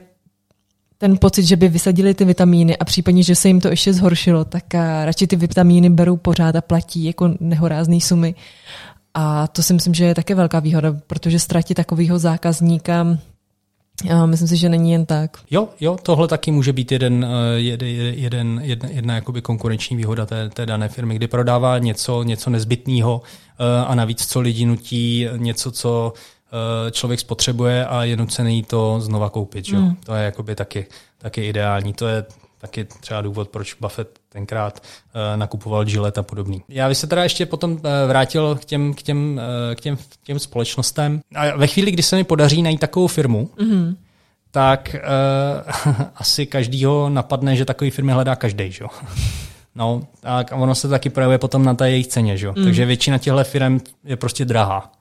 [0.98, 4.46] ten pocit, že by vysadili ty vitamíny a případně, že se jim to ještě zhoršilo,
[4.46, 4.74] tak
[5.06, 8.36] radši ty vitamíny berou pořád a platí jako nehorázné sumy.
[9.14, 13.18] A to si myslím, že je také velká výhoda, protože ztratit takového zákazníka
[14.04, 15.38] já myslím si, že není jen tak.
[15.52, 20.26] Jo, jo, tohle taky může být jeden, eh, jeden, jeden, jedna, jedna jakoby konkurenční výhoda
[20.26, 23.22] té, té dané firmy, kdy prodává něco, něco nezbytného
[23.60, 29.02] eh, a navíc co lidi nutí, něco, co eh, člověk spotřebuje a je nucený to
[29.02, 29.66] znova koupit.
[29.66, 29.78] Že?
[29.78, 29.96] Mm.
[29.96, 30.86] To je jakoby taky,
[31.18, 31.94] taky ideální.
[31.94, 32.26] To je
[32.68, 36.64] taky třeba důvod, proč Buffett tenkrát uh, nakupoval Gillette a podobný.
[36.70, 39.98] Já bych se teda ještě potom uh, vrátil k těm, k, těm, uh, k, těm,
[39.98, 41.22] k těm společnostem.
[41.36, 43.96] A ve chvíli, kdy se mi podaří najít takovou firmu, mm-hmm.
[44.52, 48.86] tak uh, asi každýho napadne, že takový firmy hledá každý, že?
[49.76, 52.48] No, tak a ono se taky projevuje potom na té jejich ceně, že?
[52.48, 52.64] Mm.
[52.64, 54.92] Takže většina těchto firm je prostě drahá.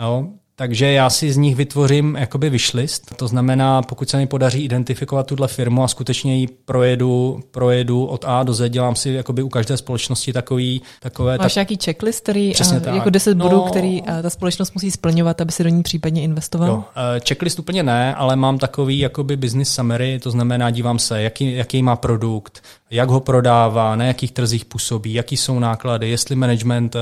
[0.00, 0.28] Jo?
[0.58, 3.14] Takže já si z nich vytvořím jakoby wishlist.
[3.16, 8.24] To znamená, pokud se mi podaří identifikovat tuhle firmu a skutečně ji projedu, projedu od
[8.28, 11.38] A do Z, dělám si jakoby u každé společnosti takový, takové...
[11.38, 11.56] Máš tak...
[11.56, 12.94] nějaký checklist, který Přesně tak.
[12.94, 16.68] jako 10 no, bodů, který ta společnost musí splňovat, aby si do ní případně investoval?
[16.68, 16.84] Jo,
[17.28, 21.82] checklist úplně ne, ale mám takový jakoby business summary, to znamená, dívám se, jaký, jaký
[21.82, 26.96] má produkt, jak ho prodává, na jakých trzích působí, jaký jsou náklady, jestli management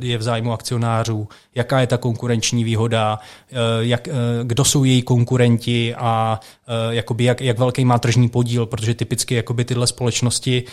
[0.00, 3.18] je v zájmu akcionářů, jaká je ta konkurenční výhoda,
[3.50, 8.28] eh, jak, eh, kdo jsou její konkurenti a eh, jakoby jak, jak velký má tržní
[8.28, 10.64] podíl, protože typicky jakoby tyhle společnosti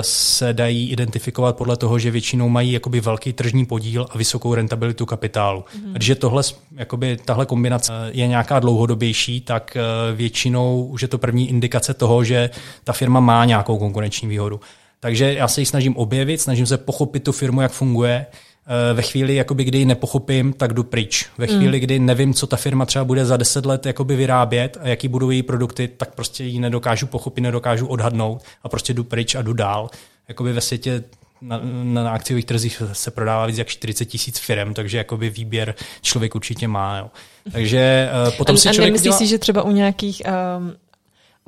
[0.00, 5.06] se dají identifikovat podle toho, že většinou mají jakoby velký tržní podíl a vysokou rentabilitu
[5.06, 5.64] kapitálu.
[5.84, 5.92] Mm.
[5.92, 6.42] Když tohle,
[6.76, 9.76] jakoby, tahle kombinace je nějaká dlouhodobější, tak
[10.14, 12.50] většinou už je to první indikace toho, že
[12.84, 14.60] ta firma má nějakou konkurenční výhodu.
[15.00, 18.26] Takže já se ji snažím objevit, snažím se pochopit tu firmu, jak funguje,
[18.70, 21.26] Eh, ve chvíli, jakoby, kdy ji nepochopím, tak jdu pryč.
[21.38, 21.56] Ve hmm.
[21.56, 21.80] chvíli, mm.
[21.80, 25.30] kdy nevím, co ta firma třeba bude za deset let jakoby vyrábět a jaký budou
[25.30, 29.52] její produkty, tak prostě ji nedokážu pochopit, nedokážu odhadnout a prostě jdu pryč a jdu
[29.52, 29.90] dál.
[30.28, 31.04] Jakoby ve světě
[31.40, 36.34] na, na akciových trzích se prodává víc jak 40 tisíc firm, takže jakoby výběr člověk
[36.34, 36.98] určitě má.
[36.98, 37.10] Jo.
[37.52, 39.18] Takže uh, potom a, si člověk a nemyslíš dělá...
[39.18, 40.22] si, že třeba u nějakých
[40.58, 40.74] um,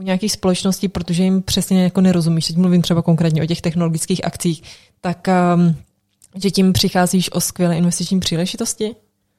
[0.00, 4.24] u nějakých společností, protože jim přesně jako nerozumíš, teď mluvím třeba konkrétně o těch technologických
[4.24, 4.62] akcích,
[5.00, 5.74] tak um,
[6.34, 8.94] že tím přicházíš o skvělé investiční příležitosti?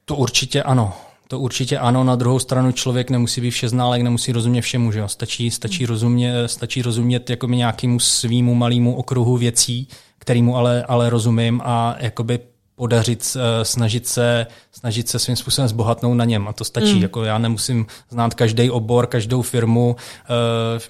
[0.05, 0.93] To určitě ano.
[1.27, 5.07] To určitě ano, na druhou stranu člověk nemusí být všeználek, nemusí rozumět všemu, že jo?
[5.07, 9.87] Stačí, stačí, rozumět, stačí rozumět jako nějakému svýmu malému okruhu věcí,
[10.17, 12.39] kterýmu ale, ale rozumím a jakoby
[12.75, 16.47] podařit snažit se, snažit se svým způsobem zbohatnout na něm.
[16.47, 16.95] A to stačí.
[16.95, 17.01] Mm.
[17.01, 19.95] Jako já nemusím znát každý obor, každou firmu,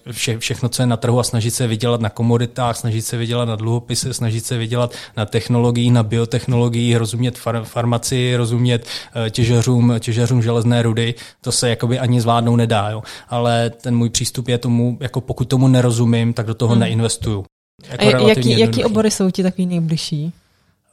[0.06, 3.18] eh, vše, všechno, co je na trhu a snažit se vydělat na komoditách, snažit se
[3.18, 9.30] vydělat na dluhopisy, snažit se vydělat na technologii, na biotechnologii, rozumět far, farmaci, rozumět eh,
[9.30, 11.16] těžařům, těžařům železné rudy.
[11.42, 12.90] To se jakoby ani zvládnout nedá.
[12.90, 13.04] Jo.
[13.30, 16.80] Ale ten můj přístup je tomu, jako pokud tomu nerozumím, tak do toho mm.
[16.80, 17.46] neinvestuju.
[17.90, 20.34] Jako a jaký, jaký obory jsou ti takový nejbližší?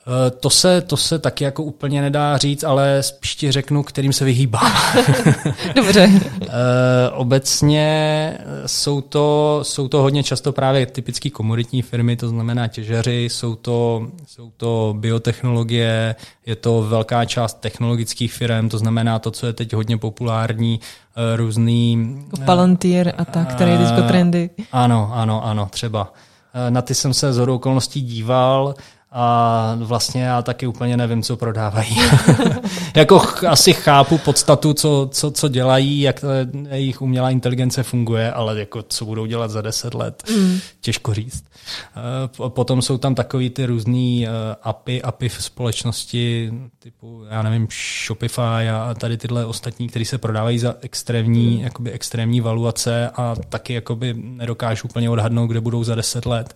[0.08, 4.12] Eh, to se, to se taky jako úplně nedá říct, ale spíš ti řeknu, kterým
[4.12, 4.72] se vyhýbám.
[5.74, 6.10] Dobře.
[6.42, 6.48] Eh,
[7.10, 13.54] obecně jsou to, jsou to hodně často právě typické komoditní firmy, to znamená těžeři, jsou
[13.54, 16.14] to, jsou to biotechnologie,
[16.46, 20.80] je to velká část technologických firm, to znamená to, co je teď hodně populární,
[21.16, 22.16] eh, různý...
[22.24, 24.50] Jako Palantir a tak, které je trendy.
[24.72, 26.12] Ano, ano, ano, třeba.
[26.68, 28.74] Na ty jsem se z okolností díval,
[29.12, 31.96] a vlastně já taky úplně nevím, co prodávají.
[32.96, 36.24] jako ch- asi chápu podstatu, co, co, co dělají, jak
[36.70, 40.58] jejich umělá inteligence funguje, ale jako co budou dělat za deset let, mm.
[40.80, 41.44] těžko říct.
[42.48, 44.32] Potom jsou tam takový ty různý uh,
[44.62, 47.68] API, API v společnosti, typu, já nevím,
[48.06, 51.64] Shopify a tady tyhle ostatní, které se prodávají za extrémní, mm.
[51.64, 56.54] jakoby extrémní valuace a taky jakoby nedokážu úplně odhadnout, kde budou za deset let.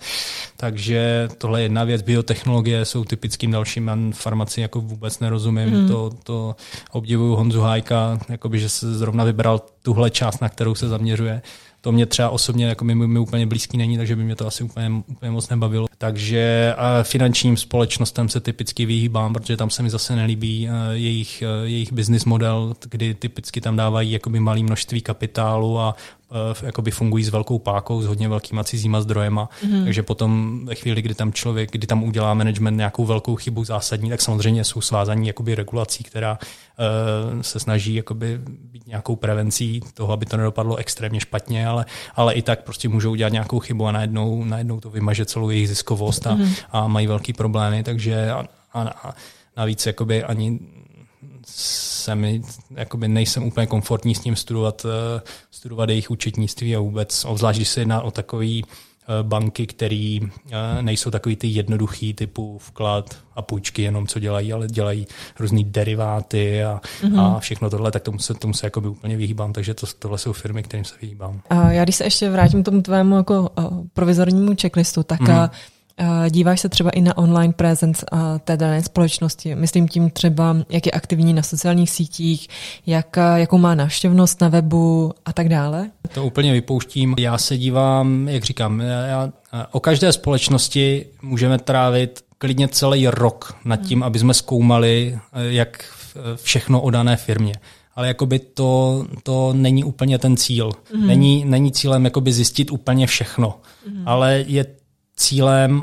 [0.57, 2.03] Takže tohle je jedna věc,
[2.43, 5.89] biotechnologie jsou typickým dalším, já farmaci jako vůbec nerozumím, mm.
[5.89, 6.57] to, to
[6.91, 11.43] obdivuju Honzu Hájka, jakoby, že se zrovna vybral tuhle část, na kterou se zaměřuje.
[11.81, 14.65] To mě třeba osobně jako mi, mi úplně blízký není, takže by mě to asi
[14.65, 15.87] úplně, úplně moc nebavilo.
[15.99, 21.93] Takže a finančním společnostem se typicky vyhýbám, protože tam se mi zase nelíbí jejich, jejich
[21.93, 26.22] business model, kdy typicky tam dávají jakoby malé množství kapitálu a Eh,
[26.63, 29.85] jakoby fungují s velkou pákou, s hodně velkýma cizíma zdrojema, mm.
[29.85, 34.11] takže potom ve chvíli, kdy tam člověk, kdy tam udělá management nějakou velkou chybu zásadní,
[34.11, 40.13] tak samozřejmě jsou svázaní jakoby regulací, která uh, se snaží jakoby být nějakou prevencí toho,
[40.13, 43.93] aby to nedopadlo extrémně špatně, ale, ale i tak prostě můžou udělat nějakou chybu a
[43.93, 46.49] najednou, najednou to vymaže celou jejich ziskovost a, mm.
[46.73, 49.15] a mají velký problémy, takže a, a, a
[49.57, 50.61] navíc jakoby ani
[51.47, 57.25] se mi, jakoby nejsem úplně komfortní s tím studovat, eh, studovat jejich účetnictví a vůbec,
[57.25, 62.59] obzvlášť když se jedná o takový eh, banky, které eh, nejsou takový ty jednoduchý typu
[62.59, 65.07] vklad a půjčky jenom, co dělají, ale dělají
[65.39, 67.21] různé deriváty a, mm-hmm.
[67.21, 70.33] a všechno tohle, tak tomu se, tomu se jakoby úplně vyhýbám, takže to, tohle jsou
[70.33, 71.41] firmy, kterým se vyhýbám.
[71.51, 73.51] A já když se ještě vrátím k tomu tvému jako
[73.93, 75.51] provizornímu checklistu, tak mm-hmm
[76.31, 78.07] Díváš se třeba i na online presence
[78.45, 79.55] té dané společnosti?
[79.55, 82.49] Myslím tím třeba, jak je aktivní na sociálních sítích,
[82.87, 85.91] jak, jakou má návštěvnost na webu a tak dále?
[86.15, 87.15] To úplně vypouštím.
[87.19, 89.33] Já se dívám, jak říkám, já,
[89.71, 94.03] o každé společnosti můžeme trávit klidně celý rok nad tím, hmm.
[94.03, 95.19] aby jsme zkoumali,
[95.49, 95.85] jak
[96.37, 97.55] všechno o dané firmě
[97.97, 100.73] ale jakoby to, to není úplně ten cíl.
[100.95, 101.07] Mm.
[101.07, 104.09] Není, není cílem jakoby zjistit úplně všechno, mm.
[104.09, 104.67] ale je
[105.23, 105.83] cílem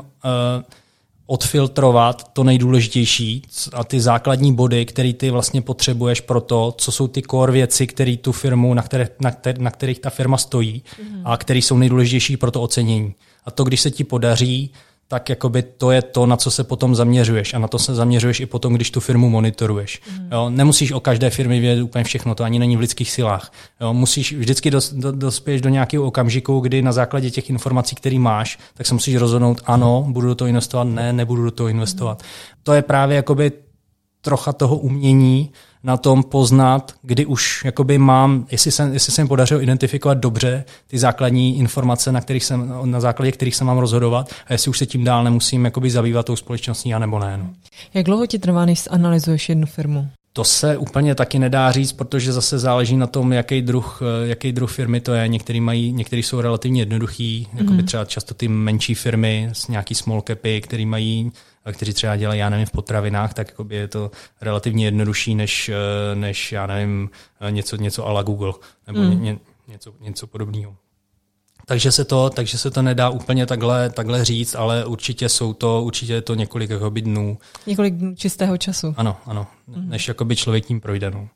[1.26, 7.08] odfiltrovat to nejdůležitější a ty základní body, které ty vlastně potřebuješ pro to, co jsou
[7.08, 10.82] ty core věci, které tu firmu, na, které, na, které, na kterých ta firma stojí
[10.82, 11.22] mm-hmm.
[11.24, 13.14] a které jsou nejdůležitější pro to ocenění.
[13.44, 14.70] A to, když se ti podaří,
[15.10, 18.40] tak jakoby to je to, na co se potom zaměřuješ a na to se zaměřuješ
[18.40, 20.00] i potom, když tu firmu monitoruješ.
[20.12, 20.28] Mm.
[20.32, 23.52] Jo, nemusíš o každé firmě vědět úplně všechno, to ani není v lidských silách.
[23.80, 28.18] Jo, musíš vždycky dos, do, dospěš do nějakého okamžiku, kdy na základě těch informací, které
[28.18, 32.22] máš, tak se musíš rozhodnout, ano, budu do toho investovat, ne, nebudu do toho investovat.
[32.22, 32.60] Mm.
[32.62, 33.52] To je právě jakoby
[34.20, 35.50] trocha toho umění,
[35.84, 40.64] na tom poznat, kdy už jakoby mám, jestli se, jestli se mi podařilo identifikovat dobře
[40.86, 44.78] ty základní informace, na, kterých jsem, na základě kterých se mám rozhodovat a jestli už
[44.78, 47.36] se tím dál nemusím jakoby zabývat tou společností, anebo ne.
[47.36, 47.50] No.
[47.94, 50.08] Jak dlouho ti trvá, než analyzuješ jednu firmu?
[50.32, 54.70] To se úplně taky nedá říct, protože zase záleží na tom, jaký druh, jaký druh
[54.70, 55.28] firmy to je.
[55.28, 59.94] Některý, mají, některý jsou relativně jednoduchý, jako by třeba často ty menší firmy s nějaký
[59.94, 61.32] small capy, který mají
[61.72, 66.52] kteří třeba dělají, já nevím, v potravinách, tak je to relativně jednodušší než, eh, než
[66.52, 68.52] já nevím, eh, něco, něco a la Google
[68.86, 69.22] nebo mm.
[69.22, 69.38] ně,
[69.68, 70.76] něco, něco podobného.
[71.66, 75.82] Takže se to, takže se to nedá úplně takhle, takhle říct, ale určitě jsou to,
[75.82, 77.38] určitě je to několik jakoby dnů.
[77.66, 78.94] Několik dnů čistého času.
[78.96, 79.88] Ano, ano, mm.
[79.88, 81.10] než jakoby člověk tím projde.
[81.10, 81.28] No.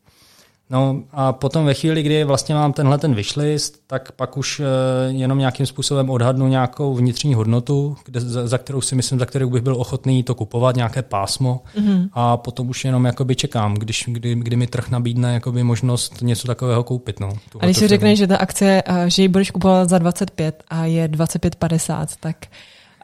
[0.71, 4.65] No a potom ve chvíli, kdy vlastně mám tenhle ten wishlist, tak pak už eh,
[5.13, 9.51] jenom nějakým způsobem odhadnu nějakou vnitřní hodnotu, kde, za, za kterou si myslím, za kterou
[9.51, 12.09] bych byl ochotný to kupovat, nějaké pásmo mm-hmm.
[12.13, 16.47] a potom už jenom jakoby čekám, když, kdy, kdy mi trh nabídne jakoby možnost něco
[16.47, 17.21] takového koupit.
[17.21, 20.63] No, a když si řekneš, že ta akce, eh, že ji budeš kupovat za 25
[20.69, 22.37] a je 25,50, tak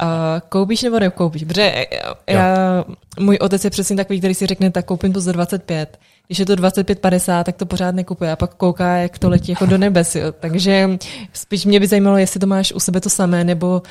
[0.02, 1.44] Uh, koupíš nebo nekoupíš?
[1.44, 1.86] Protože
[2.26, 2.84] já,
[3.18, 5.98] můj otec je přesně takový, který si řekne, tak koupím to za 25
[6.30, 9.66] když je to 25-50, tak to pořád nekupuje a pak kouká, jak to letí jako
[9.66, 10.14] do nebes.
[10.14, 10.32] Jo.
[10.40, 10.90] Takže
[11.32, 13.82] spíš mě by zajímalo, jestli to máš u sebe to samé, nebo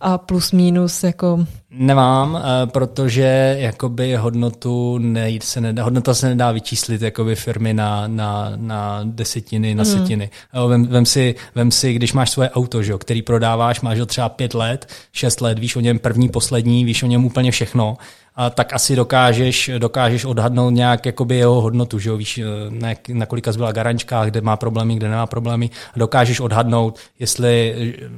[0.00, 1.46] a plus minus jako...
[1.70, 8.06] Nemám, eh, protože jakoby hodnotu ne, se nedá, hodnota se nedá vyčíslit jakoby firmy na,
[8.06, 9.90] na, na desetiny, na mm.
[9.90, 10.30] setiny.
[10.68, 14.28] Vem, vem, si, vem si, když máš svoje auto, že, který prodáváš, máš ho třeba
[14.28, 17.96] pět let, šest let, víš o něm první, poslední, víš o něm úplně všechno
[18.40, 22.16] a tak asi dokážeš, dokážeš odhadnout nějak jakoby jeho hodnotu, že jo?
[22.16, 26.98] víš, na, na kolika zbyla garančkách, kde má problémy, kde nemá problémy a dokážeš odhadnout,
[27.18, 27.74] jestli,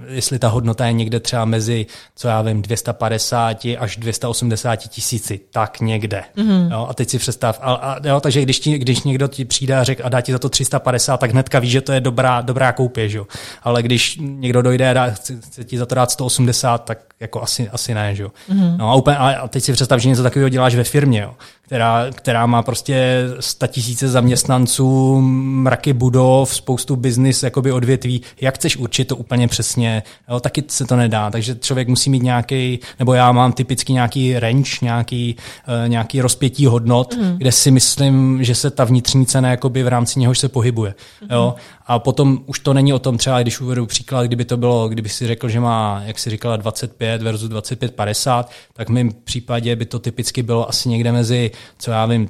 [0.09, 1.87] jestli ta hodnota je někde třeba mezi,
[2.17, 3.40] co já vím, 250
[3.79, 6.25] až 280 tisíci, tak někde.
[6.37, 6.73] Mm-hmm.
[6.73, 6.87] Jo?
[6.91, 9.85] A teď si představ, a, a, jo, takže když, ti, když někdo ti přijde a
[9.85, 12.73] řek a dá ti za to 350, tak hnedka víš, že to je dobrá, dobrá
[12.73, 13.21] koupě, že
[13.63, 17.43] ale když někdo dojde a dá, chce, chce ti za to dát 180, tak jako
[17.43, 18.33] asi, asi ne, že jo.
[18.51, 18.77] Mm-hmm.
[18.77, 21.35] No a, úplně, a teď si představ, že něco takového děláš ve firmě, jo
[21.71, 23.25] která, která má prostě
[23.67, 28.23] tisíce zaměstnanců, mraky budov, spoustu biznis jakoby odvětví.
[28.41, 30.03] Jak chceš určit to úplně přesně?
[30.31, 34.39] Jo, taky se to nedá, takže člověk musí mít nějaký, nebo já mám typicky nějaký
[34.39, 35.37] range, nějaký,
[35.69, 37.39] uh, nějaký rozpětí hodnot, mm.
[37.39, 40.95] kde si myslím, že se ta vnitřní cena jakoby v rámci něhož se pohybuje.
[41.23, 41.29] Mm.
[41.31, 41.55] Jo?
[41.91, 45.09] A potom už to není o tom třeba, když uvedu příklad, kdyby to bylo, kdyby
[45.09, 49.87] si řekl, že má, jak si říkala, 25 versus 25,50, tak v mém případě by
[49.87, 52.29] to typicky bylo asi někde mezi co já vím,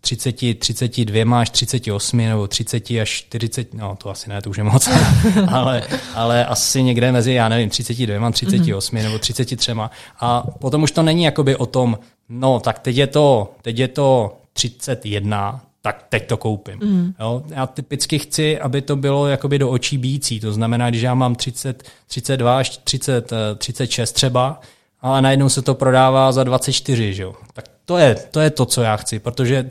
[0.00, 4.64] 30, 32 až 38 nebo 30 až 40, no to asi ne, to už je
[4.64, 4.88] moc,
[5.48, 5.82] ale,
[6.14, 9.02] ale asi někde mezi, já nevím, 32, 38 mm-hmm.
[9.02, 9.72] nebo 33.
[10.20, 11.98] A potom už to není jakoby o tom,
[12.28, 16.78] no tak teď je to, teď je to 31, tak teď to koupím.
[16.82, 17.14] Mm.
[17.20, 17.42] Jo?
[17.48, 20.40] Já typicky chci, aby to bylo jakoby do očí bící.
[20.40, 24.60] To znamená, když já mám 30, 32 až 30, 36 třeba,
[25.00, 27.34] a najednou se to prodává za 24, že jo?
[27.52, 29.68] tak to je, to je to, co já chci, protože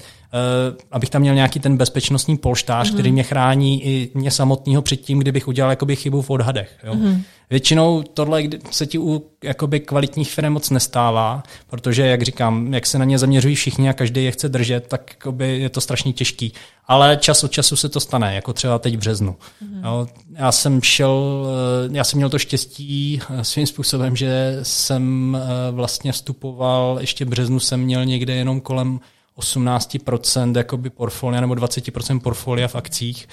[0.92, 2.94] abych tam měl nějaký ten bezpečnostní polštář, mm-hmm.
[2.94, 6.80] který mě chrání i mě samotného před tím, kdybych udělal jakoby chybu v odhadech.
[6.84, 6.94] Jo?
[6.94, 7.22] Mm-hmm.
[7.52, 13.00] Většinou tohle se ti u jakoby kvalitních firm moc nestává, protože, jak říkám, jak se
[13.00, 16.54] na ně zaměřují všichni a každý je chce držet, tak jakoby je to strašně těžký.
[16.86, 19.36] Ale čas od času se to stane, jako třeba teď v březnu.
[19.36, 19.86] Mm-hmm.
[19.86, 21.46] Jo, já jsem šel,
[21.86, 27.26] eh, já jsem měl to štěstí eh, svým způsobem, že jsem eh, vlastně vstupoval, ještě
[27.26, 29.00] v březnu jsem měl někde jenom kolem
[29.42, 33.28] 18% jakoby portfolia nebo 20% portfolia v akcích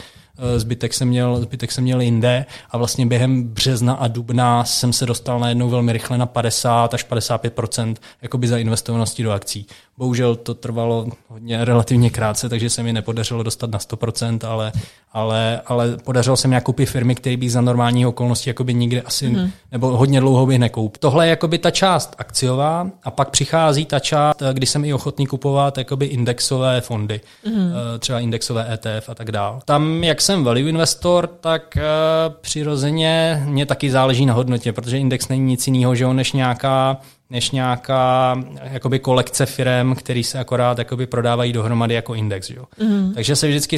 [0.57, 5.07] zbytek jsem měl, zbytek jsem měl jinde a vlastně během března a dubna jsem se
[5.07, 9.67] dostal najednou velmi rychle na 50 až 55% jakoby za investovanosti do akcí.
[9.99, 14.73] Bohužel to trvalo hodně relativně krátce, takže se mi nepodařilo dostat na 100%, ale,
[15.13, 19.29] ale, ale podařilo se mi koupit firmy, které bych za normální okolnosti jakoby nikdy asi,
[19.29, 19.51] mm.
[19.73, 20.99] nebo hodně dlouho bych nekoup.
[20.99, 25.27] Tohle je jakoby ta část akciová a pak přichází ta část, kdy jsem i ochotný
[25.27, 27.73] kupovat jakoby indexové fondy, mm.
[27.99, 29.61] třeba indexové ETF a tak dále.
[29.65, 35.29] Tam, jak jsem value investor, tak uh, přirozeně mě taky záleží na hodnotě, protože index
[35.29, 37.01] není nic jiného, že on než nějaká
[37.31, 42.51] než nějaká jakoby kolekce firm, který se akorát jakoby prodávají dohromady jako index.
[42.51, 42.65] Jo?
[42.81, 43.13] Mm.
[43.15, 43.77] Takže se vždycky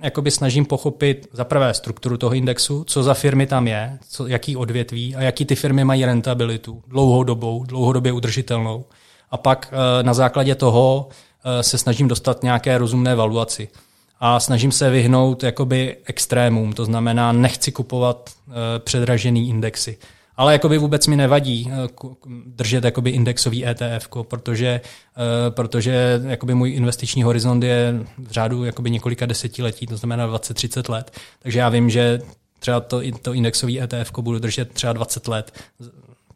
[0.00, 4.56] jakoby snažím pochopit za prvé strukturu toho indexu, co za firmy tam je, co, jaký
[4.56, 8.84] odvětví a jaký ty firmy mají rentabilitu dlouhodobou, dlouhodobě udržitelnou.
[9.30, 11.08] A pak eh, na základě toho
[11.44, 13.68] eh, se snažím dostat nějaké rozumné valuaci
[14.20, 19.98] a snažím se vyhnout jakoby extrémům, to znamená nechci kupovat uh, předražený indexy.
[20.36, 21.72] Ale jakoby vůbec mi nevadí
[22.04, 22.12] uh,
[22.46, 24.80] držet jakoby indexový ETF, protože,
[25.16, 30.92] uh, protože jakoby můj investiční horizont je v řádu jakoby několika desetiletí, to znamená 20-30
[30.92, 31.10] let.
[31.42, 32.20] Takže já vím, že
[32.58, 35.52] třeba to, to indexový ETF budu držet třeba 20 let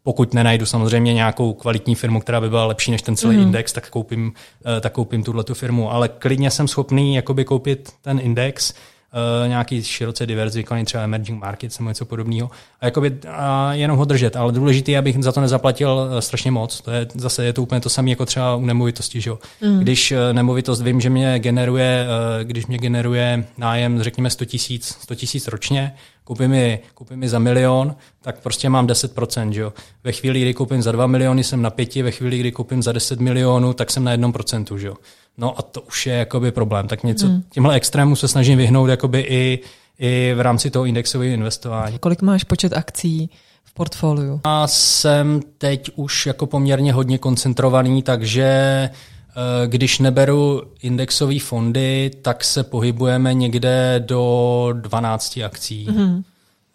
[0.03, 3.43] pokud nenajdu samozřejmě nějakou kvalitní firmu, která by byla lepší než ten celý mm.
[3.43, 4.33] index, tak koupím,
[4.77, 5.91] eh, tak koupím tuhle tu firmu.
[5.91, 11.79] Ale klidně jsem schopný jakoby koupit ten index, uh, nějaký široce diverzifikovaný třeba emerging markets
[11.79, 12.49] nebo něco podobného
[12.81, 14.35] a, jakoby, a jenom ho držet.
[14.35, 16.81] Ale důležité je, abych za to nezaplatil uh, strašně moc.
[16.81, 19.21] To je zase je to úplně to samé jako třeba u nemovitosti.
[19.21, 19.31] Že?
[19.61, 19.79] Mm.
[19.79, 22.07] Když nemovitost vím, že mě generuje,
[22.43, 25.93] když mě generuje nájem, řekněme 100 tisíc 100 ročně,
[26.29, 29.49] koupím ji, koupím ji za milion, tak prostě mám 10%.
[29.49, 29.73] Že jo?
[30.03, 32.91] Ve chvíli, kdy koupím za 2 miliony, jsem na pěti, ve chvíli, kdy koupím za
[32.91, 34.77] 10 milionů, tak jsem na jednom procentu.
[34.77, 34.93] Že jo?
[35.37, 36.87] No a to už je jakoby problém.
[36.87, 37.43] Tak něco hmm.
[37.49, 39.59] tímhle extrému se snažím vyhnout jakoby i,
[39.99, 41.99] i v rámci toho indexového investování.
[41.99, 43.29] Kolik máš počet akcí
[43.63, 44.41] v portfoliu?
[44.45, 48.89] Já jsem teď už jako poměrně hodně koncentrovaný, takže
[49.67, 55.87] když neberu indexové fondy, tak se pohybujeme někde do 12 akcí.
[55.87, 56.23] Mm-hmm.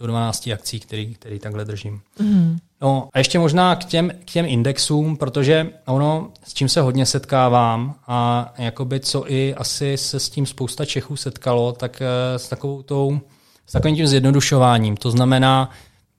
[0.00, 2.00] Do 12 akcí, který, který takhle držím.
[2.20, 2.58] Mm-hmm.
[2.84, 7.06] No a ještě možná k těm, k těm indexům, protože ono, s čím se hodně
[7.06, 12.48] setkávám a jakoby co i asi se s tím spousta Čechů setkalo, tak eh, s
[12.48, 13.20] takovou tou,
[13.66, 14.96] s takovým tím zjednodušováním.
[14.96, 15.70] To znamená,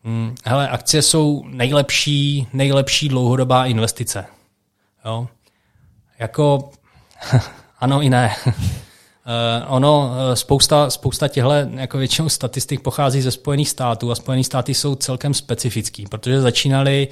[0.04, 4.26] hm, hele, akcie jsou nejlepší, nejlepší dlouhodobá investice.
[5.06, 5.28] Jo?
[6.20, 6.70] Jako,
[7.80, 8.36] ano i ne.
[8.48, 8.54] Uh,
[9.68, 14.74] ono, uh, spousta, spousta těchto jako většinou statistik pochází ze Spojených států a Spojené státy
[14.74, 17.08] jsou celkem specifický, protože začínali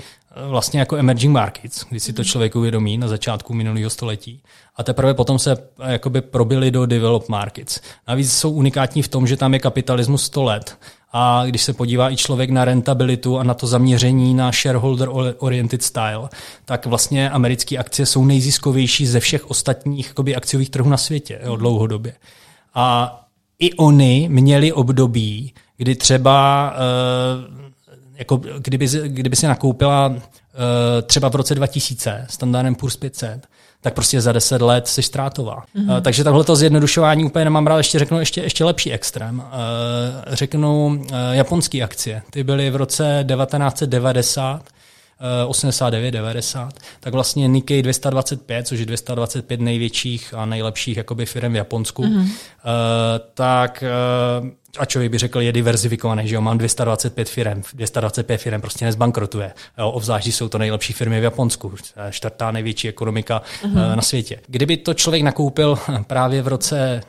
[0.50, 4.42] vlastně jako emerging markets, když si to člověk uvědomí na začátku minulého století.
[4.76, 5.58] A teprve potom se
[5.88, 7.82] jakoby probili do developed markets.
[8.08, 10.78] Navíc jsou unikátní v tom, že tam je kapitalismus 100 let
[11.14, 15.84] a když se podívá i člověk na rentabilitu a na to zaměření na shareholder oriented
[15.84, 16.30] style,
[16.66, 21.56] tak vlastně americké akcie jsou nejziskovější ze všech ostatních jakoby, akciových trhů na světě jo,
[21.56, 22.14] dlouhodobě.
[22.74, 23.20] A
[23.60, 27.63] i oni měli období, kdy třeba uh,
[28.24, 30.16] jako kdyby, kdyby si nakoupila uh,
[31.06, 33.48] třeba v roce 2000 standardem Poor's 500,
[33.82, 35.64] tak prostě za deset let jsi ztrátová.
[35.76, 35.96] Mm-hmm.
[35.96, 39.40] Uh, takže takhle to zjednodušování úplně nemám rád, ještě řeknu ještě, ještě lepší extrém.
[39.40, 39.44] Uh,
[40.28, 40.98] řeknu uh,
[41.32, 42.22] japonské akcie.
[42.30, 44.64] Ty byly v roce 1990
[45.48, 51.56] 89, 90, tak vlastně Nikkei 225, což je 225 největších a nejlepších jakoby firm v
[51.56, 52.28] Japonsku, mm-hmm.
[53.34, 53.84] tak
[54.42, 58.86] uh, a člověk by řekl, je diverzifikovaný, že jo, mám 225 firm, 225 firm prostě
[58.86, 61.74] nezbankrotuje, jo, obzvlášť, jsou to nejlepší firmy v Japonsku,
[62.10, 63.96] čtvrtá největší ekonomika uh-huh.
[63.96, 64.40] na světě.
[64.48, 67.02] Kdyby to člověk nakoupil právě v roce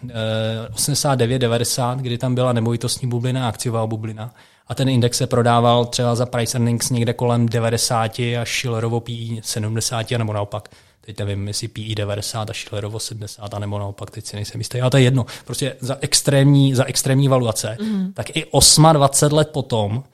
[0.75, 4.35] 89-90, kdy tam byla nemovitostní bublina, akciová bublina,
[4.67, 9.41] a ten index se prodával třeba za price earnings někde kolem 90 a Schillerovo PI
[9.45, 10.69] 70 nebo naopak.
[11.01, 14.81] Teď nevím, jestli PI 90 a Schillerovo 70 a nebo naopak, teď si nejsem jistý,
[14.81, 15.27] ale to je jedno.
[15.45, 18.13] Prostě za extrémní, za extrémní valuace, mm-hmm.
[18.15, 18.47] tak i
[18.93, 20.05] 28 let potom,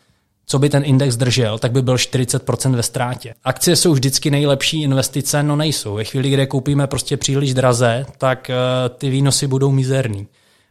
[0.46, 3.34] co by ten index držel, tak by byl 40% ve ztrátě.
[3.44, 5.94] Akcie jsou vždycky nejlepší investice, no nejsou.
[5.94, 10.26] Ve chvíli, kdy koupíme prostě příliš draze, tak uh, ty výnosy budou mizerný.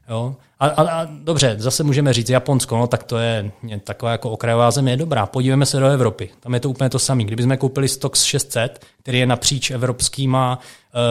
[0.09, 0.35] Jo?
[0.59, 4.31] A, a, a dobře, zase můžeme říct Japonsko, no tak to je, je taková jako
[4.31, 5.25] okrajová země, je dobrá.
[5.25, 7.23] Podívejme se do Evropy, tam je to úplně to samé.
[7.23, 10.59] Kdybychom koupili Stox 600, který je napříč evropskýma,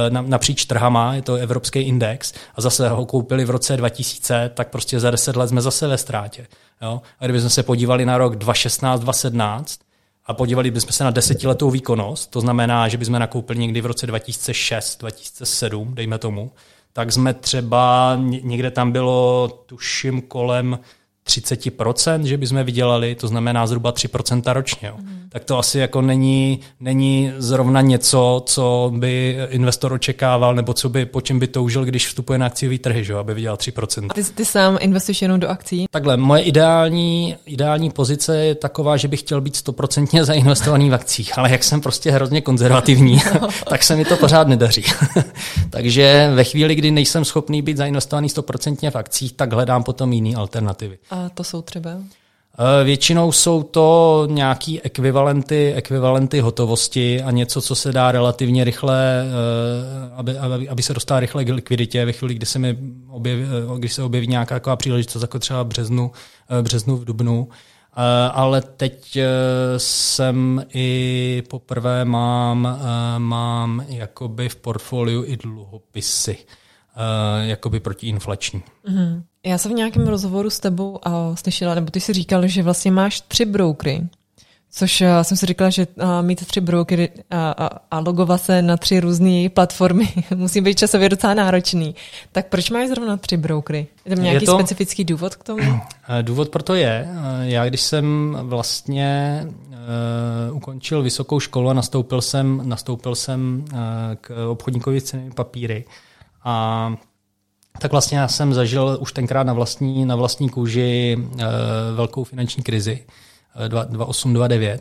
[0.06, 4.68] eh, napříč trhama, je to evropský index, a zase ho koupili v roce 2000, tak
[4.68, 6.46] prostě za 10 let jsme zase ve ztrátě.
[6.82, 7.02] Jo?
[7.20, 9.80] A kdybychom se podívali na rok 2016, 2017,
[10.26, 14.06] a podívali bychom se na desetiletou výkonnost, to znamená, že bychom nakoupili někdy v roce
[14.06, 16.50] 2006, 2007, dejme tomu,
[16.92, 20.78] tak jsme třeba, někde tam bylo, tuším, kolem
[21.28, 24.88] 30%, že bychom vydělali, to znamená zhruba 3% ročně.
[24.88, 24.94] Jo.
[24.98, 25.18] Mm.
[25.28, 31.06] Tak to asi jako není, není zrovna něco, co by investor očekával, nebo co by,
[31.06, 34.06] po čem by toužil, když vstupuje na akciový trhy, že, aby vydělal 3%.
[34.10, 35.86] A ty, ty sám investuješ jenom do akcí?
[35.90, 41.38] Takhle, moje ideální, ideální pozice je taková, že bych chtěl být 100% zainvestovaný v akcích,
[41.38, 43.48] ale jak jsem prostě hrozně konzervativní, no.
[43.68, 44.84] tak se mi to pořád nedaří.
[45.70, 50.36] Takže ve chvíli, kdy nejsem schopný být zainvestovaný 100% v akcích, tak hledám potom jiné
[50.36, 50.98] alternativy.
[51.10, 51.90] A a to jsou třeba?
[52.60, 59.24] Eh, většinou jsou to nějaký ekvivalenty, ekvivalenty hotovosti a něco, co se dá relativně rychle,
[59.24, 63.42] eh, aby, aby, aby se dostala rychle k likviditě ve chvíli, kdy se, mi objeví,
[63.42, 66.10] eh, když se objeví nějaká taková příležitost, jako třeba březnu,
[66.62, 67.48] březnu v Dubnu.
[68.32, 69.18] Ale teď
[69.76, 72.78] jsem i poprvé mám,
[73.18, 76.38] mám jakoby v portfoliu i dluhopisy,
[77.42, 78.62] jakoby protiinflační.
[78.88, 79.22] Mm-hmm.
[79.46, 82.90] Já jsem v nějakém rozhovoru s tebou a slyšela, nebo ty si říkal, že vlastně
[82.90, 84.02] máš tři brokery,
[84.70, 88.62] což uh, jsem si říkala, že uh, mít tři brokery a, a, a logovat se
[88.62, 91.94] na tři různé platformy musí být časově docela náročný.
[92.32, 93.86] Tak proč máš zrovna tři brokery?
[94.04, 95.80] Je tam nějaký je to, specifický důvod k tomu?
[96.22, 97.08] Důvod pro to je,
[97.42, 99.42] já když jsem vlastně
[100.48, 103.78] uh, ukončil vysokou školu a nastoupil jsem, nastoupil jsem uh,
[104.20, 105.84] k obchodníkovi s papíry
[106.44, 106.92] a
[107.78, 111.44] tak vlastně já jsem zažil už tenkrát na vlastní, na vlastní kůži e,
[111.94, 113.04] velkou finanční krizi
[113.56, 114.78] e, 2008-2009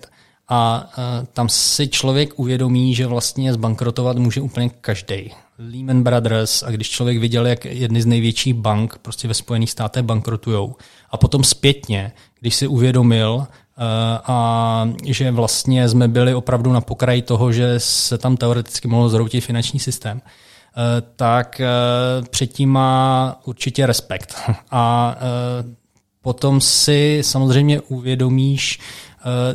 [0.50, 5.32] a e, tam si člověk uvědomí, že vlastně zbankrotovat může úplně každý.
[5.60, 10.04] Lehman Brothers a když člověk viděl, jak jedny z největších bank prostě ve Spojených státech
[10.04, 10.76] bankrotujou
[11.10, 13.48] a potom zpětně, když si uvědomil,
[14.24, 19.42] a že vlastně jsme byli opravdu na pokraji toho, že se tam teoreticky mohlo zroutit
[19.44, 20.22] finanční systém,
[21.16, 21.68] tak eh,
[22.30, 24.36] předtím má určitě respekt.
[24.72, 25.76] A eh,
[26.22, 28.80] potom si samozřejmě uvědomíš,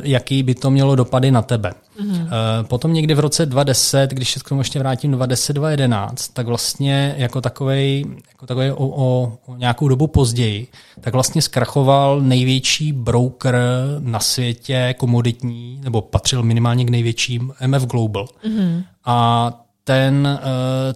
[0.03, 1.73] jaký by to mělo dopady na tebe.
[2.01, 2.27] Mm-hmm.
[2.63, 7.15] Potom někdy v roce 2010, když se k tomu ještě vrátím 2010, 2011, tak vlastně
[7.17, 10.67] jako takový jako takovej o, o, o nějakou dobu později,
[11.01, 13.55] tak vlastně zkrachoval největší broker
[13.99, 18.25] na světě komoditní, nebo patřil minimálně k největším MF Global.
[18.25, 18.83] Mm-hmm.
[19.05, 20.47] A ten uh,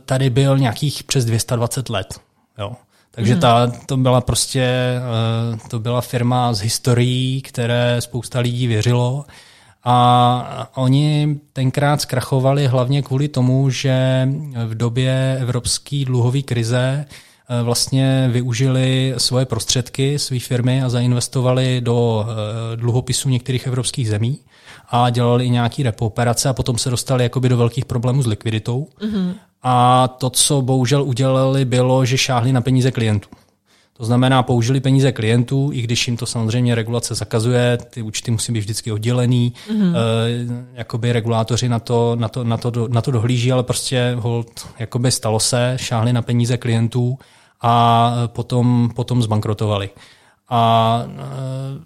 [0.06, 2.20] tady byl nějakých přes 220 let.
[2.58, 2.72] Jo.
[3.12, 3.42] Takže hmm.
[3.42, 4.94] ta, to byla prostě,
[5.54, 9.26] uh, to byla firma z historií, které spousta lidí věřilo.
[9.84, 14.28] A oni tenkrát zkrachovali hlavně kvůli tomu, že
[14.66, 22.26] v době evropské dluhové krize eh, vlastně využili svoje prostředky, své firmy a zainvestovali do
[22.76, 24.40] dluhopisů některých evropských zemí
[24.90, 28.28] a dělali i nějaký repo operace a potom se dostali jakoby do velkých problémů s
[28.28, 28.88] likviditou.
[29.00, 29.34] Mm-hmm.
[29.64, 33.30] A to, co bohužel udělali, bylo, že šáhli na peníze klientů.
[33.98, 38.52] To znamená, použili peníze klientů, i když jim to samozřejmě regulace zakazuje, ty účty musí
[38.52, 39.94] být vždycky oddělený, mm-hmm.
[39.96, 40.00] e,
[40.74, 45.12] jakoby regulátoři na to, na, to, na, to, na to dohlíží, ale prostě hold, jakoby
[45.12, 47.18] stalo se, šáhli na peníze klientů
[47.62, 49.90] a potom, potom zbankrotovali
[50.50, 51.24] a e,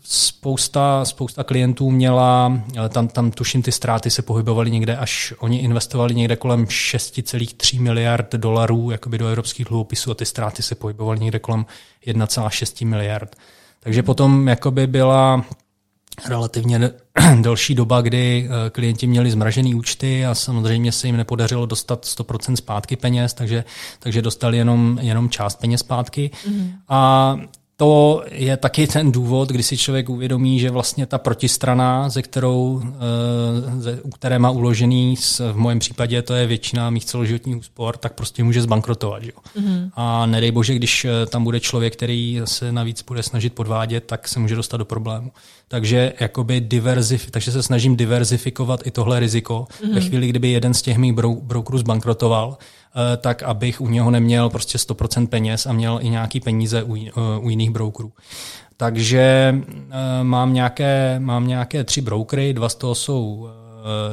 [0.03, 5.59] spousta, spousta klientů měla, e, tam, tam tuším ty ztráty se pohybovaly někde, až oni
[5.59, 11.19] investovali někde kolem 6,3 miliard dolarů jakoby do evropských dluhopisů a ty ztráty se pohybovaly
[11.19, 11.65] někde kolem
[12.07, 13.35] 1,6 miliard.
[13.79, 15.45] Takže potom jakoby byla
[16.29, 16.91] relativně
[17.41, 22.55] delší doba, kdy e, klienti měli zmražené účty a samozřejmě se jim nepodařilo dostat 100%
[22.55, 23.63] zpátky peněz, takže,
[23.99, 26.31] takže dostali jenom, jenom část peněz zpátky.
[26.33, 26.71] Mm-hmm.
[26.89, 27.37] A
[27.81, 32.81] to je taky ten důvod, kdy si člověk uvědomí, že vlastně ta protistrana, ze kterou,
[32.85, 35.15] eh, ze, u které má uložený,
[35.51, 39.23] v mém případě to je většina mých celoživotních úspor, tak prostě může zbankrotovat.
[39.23, 39.31] Jo?
[39.59, 39.89] Mm-hmm.
[39.95, 44.27] A nedej bože, když eh, tam bude člověk, který se navíc bude snažit podvádět, tak
[44.27, 45.31] se může dostat do problému.
[45.71, 49.67] Takže, jakoby diverzif- takže se snažím diverzifikovat i tohle riziko.
[49.69, 49.93] Mm-hmm.
[49.93, 52.57] Ve chvíli, kdyby jeden z těch mých brokerů zbankrotoval,
[52.95, 56.95] Eh, tak abych u něho neměl prostě 100% peněz a měl i nějaký peníze u,
[56.95, 57.11] eh,
[57.41, 58.11] u jiných brokerů.
[58.77, 59.55] Takže
[59.91, 63.49] eh, mám nějaké, mám nějaké tři brokery, dva z toho jsou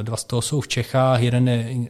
[0.01, 1.87] Dva z toho jsou v Čechách, jeden je uh,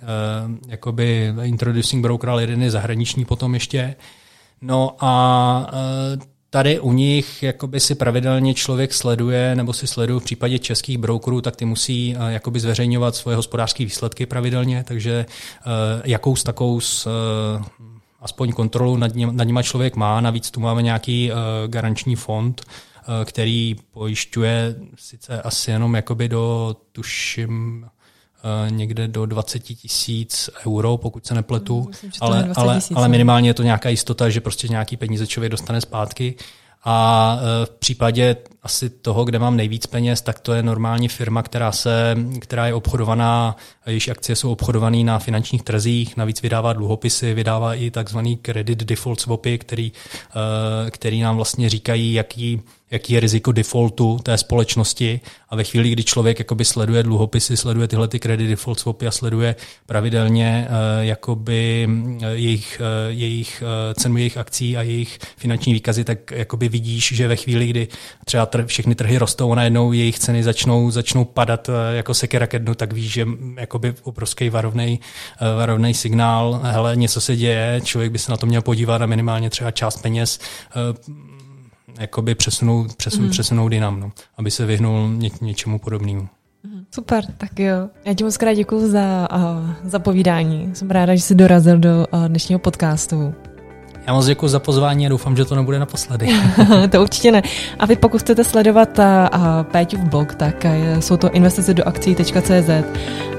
[0.68, 3.96] jakoby introducing broker, ale jeden je zahraniční potom ještě.
[4.62, 10.24] No a uh, tady u nich jakoby si pravidelně člověk sleduje, nebo si sleduje v
[10.24, 15.26] případě českých brokerů, tak ty musí uh, jakoby zveřejňovat svoje hospodářské výsledky pravidelně, takže
[15.66, 15.72] uh,
[16.06, 17.66] jakou s takou s, uh,
[18.22, 20.22] aspoň kontrolu nad, ním, nad nima člověk má.
[20.22, 21.32] Navíc tu máme nějaký
[21.68, 22.62] garanční fond,
[23.26, 27.86] který pojišťuje sice asi jenom jakoby do, tuším,
[28.70, 33.12] někde do 20 tisíc euro, pokud se nepletu, Myslím, ale, ale, ale no.
[33.12, 36.36] minimálně je to nějaká jistota, že prostě nějaký peníze člověk dostane zpátky.
[36.84, 41.44] A e, v případě asi toho, kde mám nejvíc peněz, tak to je normální firma,
[41.44, 43.56] která, se, která je obchodovaná,
[43.88, 49.20] jejíž akcie jsou obchodované na finančních trzích, navíc vydává dluhopisy, vydává i takzvaný credit default
[49.20, 49.92] swapy, který,
[50.88, 52.62] e, který nám vlastně říkají, jaký
[52.92, 55.20] jaký je riziko defaultu té společnosti.
[55.50, 59.12] A ve chvíli, kdy člověk jakoby sleduje dluhopisy, sleduje tyhle ty credit default swapy a
[59.12, 59.56] sleduje
[59.86, 61.90] pravidelně uh, jakoby
[62.22, 67.14] eh, jejich, uh, jejich uh, cenu jejich akcí a jejich finanční výkazy, tak jakoby vidíš,
[67.14, 67.88] že ve chvíli, kdy
[68.26, 72.48] třeba tr- všechny trhy rostou a najednou jejich ceny začnou, začnou padat uh, jako sekera
[72.48, 73.26] ke dnu, tak víš, že
[73.58, 75.00] jakoby obrovský varovný
[75.82, 79.50] uh, signál, hele, něco se děje, člověk by se na to měl podívat a minimálně
[79.50, 80.40] třeba část peněz
[80.76, 81.29] uh,
[82.00, 83.30] jakoby přesunout, přesun, mm.
[83.30, 86.28] přesunout jinam, no, aby se vyhnul ně, něčemu podobnému.
[86.64, 86.86] Mhm.
[86.92, 87.90] Super, tak jo.
[88.06, 90.70] Já ti moc krát děkuji za, uh, za povídání.
[90.74, 93.34] Jsem ráda, že jsi dorazil do uh, dnešního podcastu.
[94.08, 96.28] Já moc děkuji za pozvání a doufám, že to nebude naposledy.
[96.90, 97.42] to určitě ne.
[97.80, 99.06] A vy pokud chcete sledovat uh,
[99.72, 102.70] Péťův blog, tak uh, jsou to investice do akcí.cz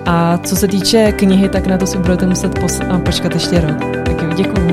[0.06, 3.60] a co se týče knihy, tak na to si budete muset pos- uh, počkat ještě
[3.60, 3.78] rok.
[4.06, 4.69] Tak jo, děkuji.